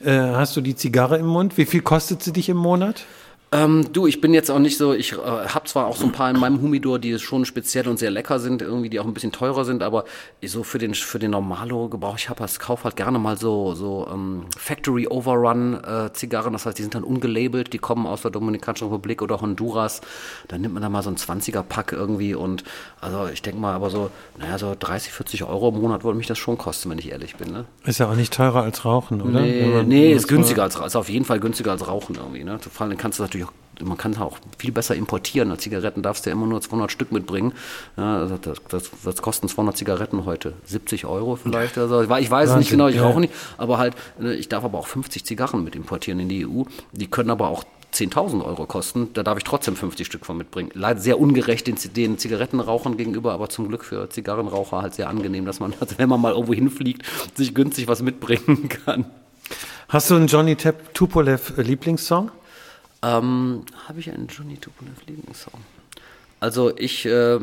Äh, 0.04 0.12
hast 0.12 0.56
du 0.56 0.60
die 0.60 0.74
Zigarre 0.74 1.18
im 1.18 1.26
Mund? 1.26 1.56
Wie 1.56 1.66
viel 1.66 1.82
kostet 1.82 2.22
sie 2.22 2.32
dich 2.32 2.48
im 2.48 2.56
Monat? 2.56 3.04
Ähm, 3.52 3.92
du, 3.92 4.06
ich 4.06 4.20
bin 4.20 4.32
jetzt 4.32 4.48
auch 4.48 4.60
nicht 4.60 4.76
so, 4.76 4.92
ich 4.92 5.12
äh, 5.12 5.16
habe 5.16 5.64
zwar 5.64 5.86
auch 5.86 5.96
so 5.96 6.04
ein 6.04 6.12
paar 6.12 6.30
in 6.30 6.38
meinem 6.38 6.60
Humidor, 6.60 7.00
die 7.00 7.18
schon 7.18 7.44
speziell 7.44 7.88
und 7.88 7.98
sehr 7.98 8.12
lecker 8.12 8.38
sind, 8.38 8.62
irgendwie, 8.62 8.88
die 8.88 9.00
auch 9.00 9.06
ein 9.06 9.12
bisschen 9.12 9.32
teurer 9.32 9.64
sind, 9.64 9.82
aber 9.82 10.04
so 10.44 10.62
für 10.62 10.78
den 10.78 10.94
für 10.94 11.18
den 11.18 11.32
Normalo-Gebrauch, 11.32 12.16
ich 12.16 12.28
habe 12.28 12.42
als 12.42 12.60
Kauf 12.60 12.84
halt 12.84 12.94
gerne 12.94 13.18
mal 13.18 13.36
so 13.36 13.74
so 13.74 14.08
ähm, 14.12 14.44
Factory 14.56 15.08
Overrun 15.08 15.82
äh, 15.82 16.12
Zigarren, 16.12 16.52
das 16.52 16.64
heißt, 16.64 16.78
die 16.78 16.82
sind 16.82 16.94
dann 16.94 17.02
ungelabelt, 17.02 17.72
die 17.72 17.78
kommen 17.78 18.06
aus 18.06 18.22
der 18.22 18.30
Dominikanischen 18.30 18.86
Republik 18.86 19.20
oder 19.20 19.40
Honduras, 19.40 20.00
dann 20.46 20.60
nimmt 20.60 20.74
man 20.74 20.82
da 20.84 20.88
mal 20.88 21.02
so 21.02 21.10
ein 21.10 21.16
20er 21.16 21.64
Pack 21.64 21.90
irgendwie 21.90 22.36
und 22.36 22.62
also 23.00 23.26
ich 23.32 23.42
denke 23.42 23.58
mal, 23.58 23.74
aber 23.74 23.90
so, 23.90 24.12
naja, 24.38 24.58
so 24.58 24.76
30, 24.78 25.12
40 25.12 25.42
Euro 25.42 25.70
im 25.70 25.80
Monat 25.80 26.04
würde 26.04 26.16
mich 26.16 26.28
das 26.28 26.38
schon 26.38 26.56
kosten, 26.56 26.88
wenn 26.88 26.98
ich 26.98 27.10
ehrlich 27.10 27.34
bin. 27.34 27.50
Ne? 27.50 27.64
Ist 27.84 27.98
ja 27.98 28.08
auch 28.08 28.14
nicht 28.14 28.32
teurer 28.32 28.62
als 28.62 28.84
Rauchen, 28.84 29.20
oder? 29.20 29.40
Nee, 29.40 29.82
nee 29.84 30.12
ist 30.12 30.28
günstiger 30.28 30.62
als 30.62 30.76
ist 30.76 30.94
auf 30.94 31.08
jeden 31.08 31.24
Fall 31.24 31.40
günstiger 31.40 31.72
als 31.72 31.88
Rauchen 31.88 32.14
irgendwie. 32.14 32.44
Ne? 32.44 32.60
Vor 32.60 32.86
allem 32.86 32.96
kannst 32.96 33.18
du 33.18 33.24
natürlich 33.24 33.39
man 33.82 33.96
kann 33.96 34.16
auch 34.18 34.38
viel 34.58 34.72
besser 34.72 34.94
importieren. 34.94 35.56
Zigaretten 35.58 36.02
darfst 36.02 36.26
du 36.26 36.30
ja 36.30 36.36
immer 36.36 36.46
nur 36.46 36.60
200 36.60 36.90
Stück 36.90 37.12
mitbringen. 37.12 37.52
Ja, 37.96 38.18
also 38.18 38.36
das, 38.36 38.58
das, 38.68 38.90
das, 39.04 39.22
kosten 39.22 39.48
200 39.48 39.76
Zigaretten 39.76 40.24
heute 40.24 40.54
70 40.64 41.06
Euro 41.06 41.36
vielleicht. 41.36 41.78
Also 41.78 42.02
ich 42.02 42.30
weiß 42.30 42.50
es 42.50 42.56
nicht 42.56 42.70
genau, 42.70 42.88
ich 42.88 43.00
rauche 43.00 43.20
nicht, 43.20 43.32
aber 43.58 43.78
halt, 43.78 43.94
ne, 44.18 44.34
ich 44.34 44.48
darf 44.48 44.64
aber 44.64 44.78
auch 44.78 44.86
50 44.86 45.24
Zigarren 45.24 45.64
mit 45.64 45.74
importieren 45.74 46.20
in 46.20 46.28
die 46.28 46.46
EU. 46.46 46.62
Die 46.92 47.06
können 47.06 47.30
aber 47.30 47.48
auch 47.48 47.64
10.000 47.92 48.44
Euro 48.44 48.66
kosten, 48.66 49.08
da 49.14 49.22
darf 49.22 49.38
ich 49.38 49.44
trotzdem 49.44 49.76
50 49.76 50.06
Stück 50.06 50.24
von 50.24 50.36
mitbringen. 50.36 50.70
Leider 50.74 51.00
sehr 51.00 51.20
ungerecht 51.20 51.66
den, 51.66 51.76
den, 51.96 52.18
Zigarettenrauchern 52.18 52.96
gegenüber, 52.96 53.32
aber 53.32 53.48
zum 53.48 53.68
Glück 53.68 53.84
für 53.84 54.08
Zigarrenraucher 54.08 54.82
halt 54.82 54.94
sehr 54.94 55.08
angenehm, 55.08 55.44
dass 55.44 55.60
man, 55.60 55.74
wenn 55.96 56.08
man 56.08 56.20
mal 56.20 56.32
irgendwo 56.32 56.54
hinfliegt, 56.54 57.02
sich 57.34 57.54
günstig 57.54 57.88
was 57.88 58.02
mitbringen 58.02 58.68
kann. 58.84 59.06
Hast 59.88 60.10
du 60.10 60.14
einen 60.14 60.28
Johnny 60.28 60.56
Tupolev 60.56 61.54
Lieblingssong? 61.56 62.30
Ähm, 63.02 63.64
Habe 63.86 64.00
ich 64.00 64.10
einen 64.10 64.26
Johnny 64.26 64.56
Tupolev 64.56 65.06
Lieblingssong? 65.06 65.60
Also 66.38 66.76
ich, 66.76 67.06
äh, 67.06 67.38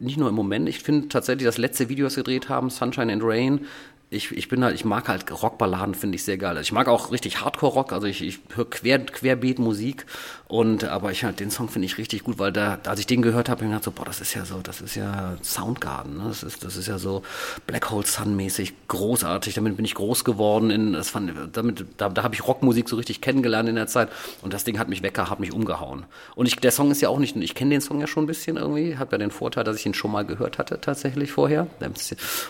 nicht 0.00 0.16
nur 0.16 0.28
im 0.28 0.34
Moment, 0.34 0.68
ich 0.68 0.80
finde 0.80 1.08
tatsächlich 1.08 1.44
das 1.44 1.58
letzte 1.58 1.88
Video, 1.88 2.06
das 2.06 2.16
wir 2.16 2.24
gedreht 2.24 2.48
haben, 2.48 2.70
Sunshine 2.70 3.12
and 3.12 3.22
Rain, 3.24 3.66
ich, 4.10 4.32
ich 4.32 4.48
bin 4.48 4.64
halt, 4.64 4.74
ich 4.74 4.86
mag 4.86 5.08
halt 5.08 5.30
Rockballaden, 5.30 5.94
finde 5.94 6.16
ich 6.16 6.24
sehr 6.24 6.38
geil. 6.38 6.50
Also 6.50 6.62
ich 6.62 6.72
mag 6.72 6.88
auch 6.88 7.12
richtig 7.12 7.42
Hardcore-Rock, 7.42 7.92
also 7.92 8.06
ich, 8.06 8.22
ich 8.22 8.40
höre 8.54 8.68
Quer, 8.68 9.00
Querbeat-Musik 9.00 10.06
und 10.46 10.84
aber 10.84 11.12
ich 11.12 11.24
halt 11.24 11.40
den 11.40 11.50
Song 11.50 11.68
finde 11.68 11.84
ich 11.84 11.98
richtig 11.98 12.24
gut, 12.24 12.38
weil 12.38 12.50
da, 12.50 12.78
als 12.86 13.00
ich 13.00 13.06
den 13.06 13.20
gehört 13.20 13.50
habe, 13.50 13.58
habe 13.58 13.64
ich 13.66 13.70
gedacht 13.70 13.84
so, 13.84 13.90
boah, 13.90 14.06
das 14.06 14.22
ist 14.22 14.32
ja 14.32 14.46
so, 14.46 14.60
das 14.62 14.80
ist 14.80 14.94
ja 14.94 15.36
Soundgarden, 15.42 16.16
ne? 16.16 16.24
das 16.28 16.42
ist, 16.42 16.64
das 16.64 16.76
ist 16.76 16.88
ja 16.88 16.98
so 16.98 17.22
Black 17.66 17.90
Hole 17.90 18.06
Sun-mäßig 18.06 18.72
großartig. 18.88 19.54
Damit 19.54 19.76
bin 19.76 19.84
ich 19.84 19.94
groß 19.94 20.24
geworden. 20.24 20.70
In, 20.70 20.94
das 20.94 21.10
fand, 21.10 21.32
damit, 21.52 21.84
da, 21.98 22.08
da 22.08 22.22
habe 22.22 22.34
ich 22.34 22.46
Rockmusik 22.46 22.88
so 22.88 22.96
richtig 22.96 23.20
kennengelernt 23.20 23.68
in 23.68 23.74
der 23.74 23.88
Zeit 23.88 24.08
und 24.40 24.54
das 24.54 24.64
Ding 24.64 24.78
hat 24.78 24.88
mich 24.88 25.02
weggehauen, 25.02 25.30
hat 25.30 25.40
mich 25.40 25.52
umgehauen. 25.52 26.06
Und 26.34 26.46
ich, 26.46 26.56
der 26.56 26.70
Song 26.70 26.90
ist 26.90 27.02
ja 27.02 27.10
auch 27.10 27.18
nicht, 27.18 27.36
ich 27.36 27.54
kenne 27.54 27.72
den 27.72 27.82
Song 27.82 28.00
ja 28.00 28.06
schon 28.06 28.24
ein 28.24 28.28
bisschen 28.28 28.56
irgendwie, 28.56 28.96
hat 28.96 29.12
ja 29.12 29.18
den 29.18 29.30
Vorteil, 29.30 29.64
dass 29.64 29.76
ich 29.76 29.84
ihn 29.84 29.94
schon 29.94 30.12
mal 30.12 30.24
gehört 30.24 30.56
hatte 30.56 30.80
tatsächlich 30.80 31.30
vorher 31.30 31.66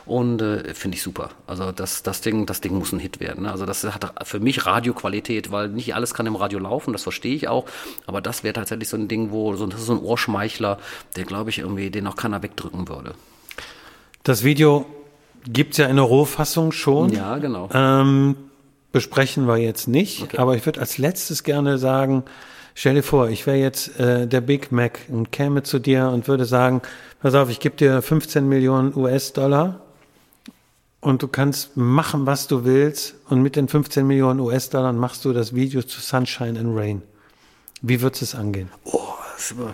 und 0.07 0.42
äh, 0.42 0.75
finde 0.75 0.97
ich 0.97 1.03
super. 1.03 1.31
Also 1.48 1.72
das, 1.72 2.02
das 2.02 2.20
Ding, 2.20 2.44
das 2.46 2.61
Ding 2.61 2.74
muss 2.74 2.92
ein 2.92 2.98
Hit 2.98 3.20
werden. 3.20 3.44
Ne? 3.44 3.50
Also 3.50 3.64
das 3.64 3.84
hat 3.84 4.12
für 4.24 4.38
mich 4.38 4.66
Radioqualität, 4.66 5.50
weil 5.50 5.68
nicht 5.68 5.94
alles 5.94 6.12
kann 6.12 6.26
im 6.26 6.37
Radio 6.37 6.58
laufen, 6.58 6.92
das 6.92 7.02
verstehe 7.02 7.34
ich 7.34 7.48
auch. 7.48 7.64
Aber 8.06 8.20
das 8.20 8.44
wäre 8.44 8.52
tatsächlich 8.52 8.88
so 8.88 8.96
ein 8.96 9.08
Ding, 9.08 9.30
wo 9.30 9.56
so, 9.56 9.66
das 9.66 9.80
ist 9.80 9.87
so 9.87 9.94
ein 9.94 10.00
Ohrschmeichler, 10.00 10.78
der 11.16 11.24
glaube 11.24 11.50
ich 11.50 11.61
irgendwie, 11.61 11.90
den 11.90 12.06
auch 12.06 12.16
keiner 12.16 12.42
wegdrücken 12.42 12.88
würde. 12.88 13.14
Das 14.24 14.44
Video 14.44 14.84
gibt 15.48 15.72
es 15.72 15.78
ja 15.78 15.87
in 15.87 15.96
der 15.96 16.04
Rohfassung 16.04 16.70
schon. 16.72 17.12
Ja, 17.12 17.38
genau. 17.38 17.70
Ähm, 17.72 18.37
besprechen 18.92 19.46
wir 19.46 19.56
jetzt 19.56 19.88
nicht, 19.88 20.22
okay. 20.22 20.38
aber 20.38 20.54
ich 20.56 20.66
würde 20.66 20.80
als 20.80 20.98
letztes 20.98 21.44
gerne 21.44 21.78
sagen, 21.78 22.24
stell 22.74 22.94
dir 22.94 23.02
vor, 23.02 23.30
ich 23.30 23.46
wäre 23.46 23.56
jetzt 23.56 23.98
äh, 23.98 24.26
der 24.26 24.42
Big 24.42 24.70
Mac 24.70 25.00
und 25.08 25.32
käme 25.32 25.62
zu 25.62 25.78
dir 25.78 26.11
und 26.11 26.28
würde 26.28 26.44
sagen, 26.44 26.82
pass 27.22 27.34
auf, 27.34 27.48
ich 27.48 27.61
gebe 27.61 27.76
dir 27.76 28.02
15 28.02 28.46
Millionen 28.46 28.94
US-Dollar 28.94 29.80
und 31.00 31.22
du 31.22 31.28
kannst 31.28 31.76
machen, 31.76 32.26
was 32.26 32.46
du 32.46 32.64
willst 32.64 33.14
und 33.28 33.42
mit 33.42 33.56
den 33.56 33.68
15 33.68 34.06
Millionen 34.06 34.40
US-Dollar 34.40 34.92
machst 34.92 35.24
du 35.24 35.32
das 35.32 35.54
Video 35.54 35.82
zu 35.82 36.00
Sunshine 36.00 36.58
and 36.58 36.76
Rain. 36.76 37.02
Wie 37.82 38.00
würdest 38.00 38.22
du 38.22 38.24
es 38.24 38.34
angehen? 38.34 38.70
Oh, 38.84 39.08
das 39.38 39.53
über, 39.53 39.70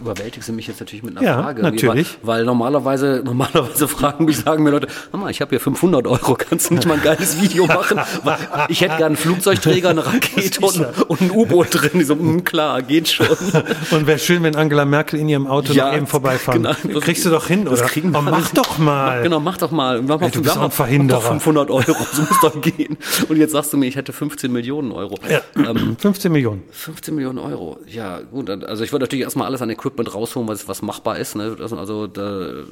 überwältigst 0.00 0.48
du 0.48 0.52
mich 0.54 0.66
jetzt 0.66 0.80
natürlich 0.80 1.02
mit 1.02 1.16
einer 1.16 1.26
Ja, 1.26 1.42
Frage. 1.42 1.62
natürlich. 1.62 2.18
Weil, 2.22 2.38
weil 2.38 2.44
normalerweise, 2.46 3.22
normalerweise 3.24 3.86
fragen 3.86 4.24
mich, 4.24 4.38
sagen 4.38 4.62
mir 4.62 4.70
Leute, 4.70 4.88
mal, 5.12 5.30
ich 5.30 5.40
habe 5.40 5.50
hier 5.50 5.60
500 5.60 6.06
Euro, 6.06 6.34
kannst 6.34 6.70
du 6.70 6.74
nicht 6.74 6.86
mal 6.86 6.94
ein 6.94 7.02
geiles 7.02 7.40
Video 7.40 7.66
machen? 7.66 8.00
Weil 8.24 8.38
ich 8.68 8.80
hätte 8.80 8.92
gerne 8.96 9.06
einen 9.06 9.16
Flugzeugträger, 9.16 9.90
eine 9.90 10.06
Rakete 10.06 10.60
und, 10.64 10.86
und 11.08 11.20
ein 11.20 11.30
U-Boot 11.30 11.68
drin. 11.70 11.90
Die 11.94 12.04
so, 12.04 12.14
hm, 12.14 12.44
klar, 12.44 12.80
geht 12.82 13.08
schon. 13.08 13.26
Und 13.90 14.06
wäre 14.06 14.18
schön, 14.18 14.42
wenn 14.42 14.56
Angela 14.56 14.84
Merkel 14.84 15.18
in 15.20 15.28
ihrem 15.28 15.46
Auto 15.46 15.72
Ja, 15.72 15.88
noch 15.88 15.96
eben 15.96 16.06
vorbeifahren. 16.06 16.62
genau. 16.82 17.00
Kriegst 17.00 17.24
du 17.24 17.30
doch 17.30 17.46
hin, 17.46 17.66
oder? 17.68 17.84
oh, 17.84 18.20
mach 18.22 18.50
doch 18.50 18.78
mal. 18.78 19.22
Genau, 19.22 19.40
mach 19.40 19.56
doch 19.58 19.70
mal. 19.70 20.00
Mach 20.02 20.20
mal, 20.20 20.26
Ey, 20.26 20.32
du 20.32 20.42
bist 20.42 20.56
auch 20.56 20.72
Verhinderer. 20.72 21.20
doch 21.20 21.28
500 21.28 21.70
Euro, 21.70 21.96
so 22.12 22.22
muss 22.22 22.40
doch 22.42 22.60
gehen. 22.60 22.96
Und 23.28 23.36
jetzt 23.36 23.52
sagst 23.52 23.72
du 23.72 23.76
mir, 23.76 23.86
ich 23.86 23.96
hätte 23.96 24.12
15 24.12 24.50
Millionen 24.52 24.92
Euro. 24.92 25.16
Ja, 25.28 25.40
Ähm, 25.56 25.96
15 26.00 26.30
Millionen. 26.32 26.62
15 26.70 27.14
Millionen 27.14 27.38
Euro. 27.38 27.78
Ja, 27.86 28.20
gut. 28.20 28.48
dann- 28.48 28.62
Also 28.78 28.84
ich 28.84 28.92
würde 28.92 29.02
natürlich 29.06 29.24
erstmal 29.24 29.48
alles 29.48 29.60
an 29.60 29.70
Equipment 29.70 30.14
rausholen, 30.14 30.48
was, 30.48 30.68
was 30.68 30.82
machbar 30.82 31.18
ist. 31.18 31.34
Ne? 31.34 31.56
Das- 31.58 31.72
Also 31.72 32.06
da, 32.06 32.62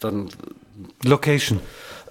dann 0.00 0.28
Location. 1.04 1.60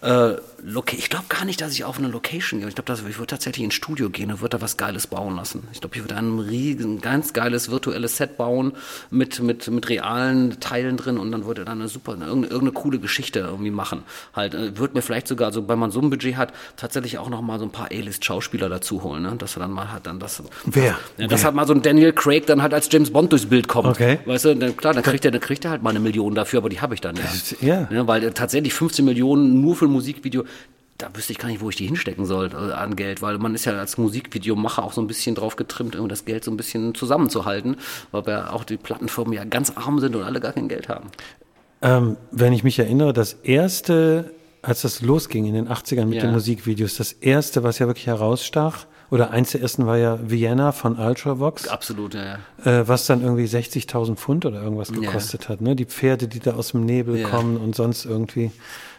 äh, 0.02 0.36
Loca 0.64 0.96
ich 0.96 1.10
glaube 1.10 1.26
gar 1.30 1.46
nicht, 1.46 1.62
dass 1.62 1.74
ich 1.74 1.84
auf 1.84 1.98
eine 1.98 2.08
Location 2.08 2.60
gehe. 2.60 2.70
Ich 2.70 2.76
glaube, 2.76 2.94
ich 2.94 3.18
würde 3.18 3.28
tatsächlich 3.28 3.64
ins 3.64 3.74
Studio 3.74 4.10
gehen 4.10 4.32
und 4.32 4.42
würde 4.42 4.58
da 4.58 4.62
was 4.62 4.78
Geiles 4.78 5.08
bauen 5.08 5.36
lassen. 5.36 5.68
Ich 5.74 5.82
glaube, 5.82 5.96
ich 5.96 6.04
würde 6.04 6.16
ein 6.16 6.40
riesen, 6.40 7.02
ganz 7.02 7.34
geiles 7.34 7.72
virtuelles 7.72 8.18
Set 8.18 8.38
bauen 8.38 8.74
mit, 9.10 9.40
mit, 9.42 9.68
mit 9.70 9.90
realen 9.90 10.60
Teilen 10.60 10.98
drin 10.98 11.18
und 11.18 11.32
dann 11.32 11.46
würde 11.46 11.66
dann 11.66 11.80
eine 11.80 11.88
super, 11.88 12.14
eine, 12.14 12.26
irgendeine, 12.26 12.54
irgendeine 12.54 12.82
coole 12.82 13.00
Geschichte 13.00 13.40
irgendwie 13.40 13.72
machen. 13.72 14.04
Halt, 14.34 14.54
äh, 14.54 14.78
würde 14.78 14.94
mir 14.94 15.02
vielleicht 15.02 15.28
sogar, 15.28 15.48
also 15.48 15.68
wenn 15.68 15.80
man 15.80 15.92
so 15.92 16.02
ein 16.02 16.10
Budget 16.10 16.38
hat, 16.38 16.54
tatsächlich 16.78 17.18
auch 17.18 17.30
noch 17.30 17.42
mal 17.42 17.60
so 17.60 17.66
ein 17.66 17.72
paar 17.72 17.88
A-List-Schauspieler 17.92 18.70
dazu 18.70 19.04
holen, 19.04 19.24
ne? 19.24 19.36
Dass 19.38 19.56
er 19.56 19.62
dann 19.62 19.72
mal 19.72 19.92
hat, 19.92 20.06
dann 20.08 20.20
das. 20.20 20.44
Wer? 20.66 20.98
Ja, 21.18 21.28
dass 21.28 21.42
Wer? 21.42 21.46
halt 21.46 21.56
mal 21.56 21.68
so 21.68 21.74
ein 21.74 21.82
Daniel 21.82 22.14
Craig 22.14 22.46
dann 22.46 22.62
halt 22.62 22.74
als 22.74 22.90
James 22.92 23.12
Bond 23.12 23.32
durchs 23.32 23.46
Bild 23.46 23.68
kommt. 23.68 23.88
Okay. 23.88 24.20
Weißt 24.26 24.46
du, 24.46 24.56
dann, 24.56 24.78
klar, 24.78 24.94
dann 24.94 25.04
kriegt 25.04 25.26
er, 25.26 25.32
dann 25.32 25.42
kriegt 25.42 25.66
er 25.66 25.72
halt 25.72 25.82
mal 25.82 25.90
eine 25.90 26.00
Million 26.00 26.36
dafür, 26.36 26.60
aber 26.60 26.70
die 26.70 26.82
habe 26.82 26.94
ich 26.94 27.02
dann 27.02 27.16
ja. 27.16 27.24
ja. 27.62 27.88
Ja, 27.92 28.08
weil 28.08 28.24
äh, 28.24 28.32
tatsächlich 28.32 28.74
15 28.74 29.04
Millionen 29.06 29.62
nur 29.62 29.76
für 29.76 29.86
ein 29.86 29.92
Musikvideo, 29.92 30.44
da 31.02 31.10
wüsste 31.14 31.34
ich 31.34 31.40
gar 31.40 31.48
nicht, 31.48 31.62
wo 31.62 31.70
ich 31.70 31.76
die 31.76 31.86
hinstecken 31.88 32.26
soll 32.26 32.52
äh, 32.54 32.74
an 32.74 32.96
Geld, 32.96 33.22
weil 33.22 33.38
man 33.38 33.56
ist 33.56 33.66
ja 33.66 33.74
als 33.74 33.98
Musikvideomacher 33.98 34.84
auch 34.84 34.94
so 34.94 35.02
ein 35.02 35.08
bisschen 35.08 35.36
drauf 35.36 35.56
getrimmt, 35.56 35.96
irgendwie 35.96 36.10
das 36.10 36.26
Geld 36.26 36.44
so 36.44 36.52
ein 36.52 36.58
bisschen 36.58 36.94
zusammenzuhalten, 36.96 37.78
weil 38.12 38.26
wir 38.26 38.54
auch 38.54 38.64
die 38.64 38.78
Plattenfirmen 38.78 39.34
ja 39.34 39.44
ganz 39.44 39.72
arm 39.76 40.00
sind 40.00 40.16
und 40.16 40.24
alle 40.24 40.40
gar 40.40 40.54
kein 40.54 40.68
Geld 40.68 40.90
haben. 40.90 41.10
Ähm, 41.82 42.18
wenn 42.32 42.54
ich 42.54 42.64
mich 42.64 42.78
erinnere, 42.78 43.14
das 43.14 43.34
erste, 43.34 44.32
als 44.62 44.84
das 44.84 45.02
losging 45.02 45.46
in 45.46 45.56
den 45.56 45.68
80ern 45.68 46.06
mit 46.06 46.16
Ja. 46.18 46.22
den 46.28 46.34
Musikvideos, 46.34 46.96
das 46.98 47.12
erste, 47.14 47.64
was 47.64 47.80
ja 47.80 47.88
wirklich 47.88 48.08
herausstach, 48.08 48.86
oder 49.12 49.30
eins 49.32 49.52
der 49.52 49.62
ersten 49.62 49.86
war 49.86 49.98
ja 49.98 50.18
Vienna 50.24 50.72
von 50.72 50.98
Ultravox, 50.98 51.68
Absolut, 51.68 52.16
ja. 52.16 52.38
ja. 52.66 52.72
äh, 52.80 52.88
was 52.88 53.06
dann 53.06 53.22
irgendwie 53.22 53.46
60.000 53.46 54.16
Pfund 54.16 54.46
oder 54.46 54.64
irgendwas 54.64 54.92
gekostet 54.92 55.50
hat. 55.50 55.62
Ne? 55.62 55.76
Die 55.76 55.86
Pferde, 55.86 56.28
die 56.28 56.40
da 56.40 56.54
aus 56.56 56.72
dem 56.72 56.86
Nebel 56.86 57.18
Ja. 57.18 57.28
kommen 57.28 57.58
und 57.58 57.76
sonst 57.76 58.06
irgendwie. 58.06 58.52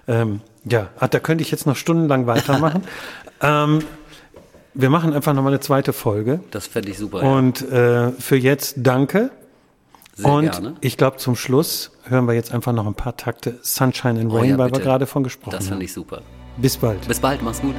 Ähm, 0.07 0.41
ja, 0.65 0.89
ah, 1.01 1.09
da 1.09 1.19
könnte 1.19 1.43
ich 1.43 1.51
jetzt 1.51 1.67
noch 1.67 1.77
stundenlang 1.77 2.27
weitermachen. 2.27 2.83
ähm, 3.41 3.81
wir 4.75 4.91
machen 4.91 5.13
einfach 5.13 5.33
nochmal 5.35 5.53
eine 5.53 5.61
zweite 5.61 5.93
Folge. 5.93 6.41
Das 6.51 6.67
fände 6.67 6.91
ich 6.91 6.99
super. 6.99 7.23
ja. 7.23 7.29
Und 7.31 7.63
äh, 7.71 8.13
für 8.13 8.37
jetzt 8.37 8.75
danke. 8.79 9.31
Sehr 10.15 10.31
und 10.31 10.51
gerne. 10.51 10.75
ich 10.83 10.99
glaube, 10.99 11.17
zum 11.17 11.37
Schluss 11.37 11.93
hören 12.05 12.27
wir 12.27 12.35
jetzt 12.35 12.53
einfach 12.53 12.73
noch 12.75 12.87
ein 12.87 12.95
paar 12.95 13.17
Takte 13.17 13.59
Sunshine 13.63 14.21
and 14.21 14.31
Oh 14.31 14.37
Rain, 14.37 14.51
ja, 14.51 14.59
weil 14.59 14.67
wir 14.67 14.73
bitte. 14.73 14.85
gerade 14.85 15.07
von 15.07 15.25
gesprochen 15.25 15.53
Das 15.53 15.65
haben. 15.65 15.69
fände 15.71 15.85
ich 15.87 15.93
super. 15.95 16.21
Bis 16.59 16.77
bald. 16.77 17.09
Bis 17.09 17.19
bald, 17.19 17.43
mach's 17.43 17.63
gut. 17.63 17.75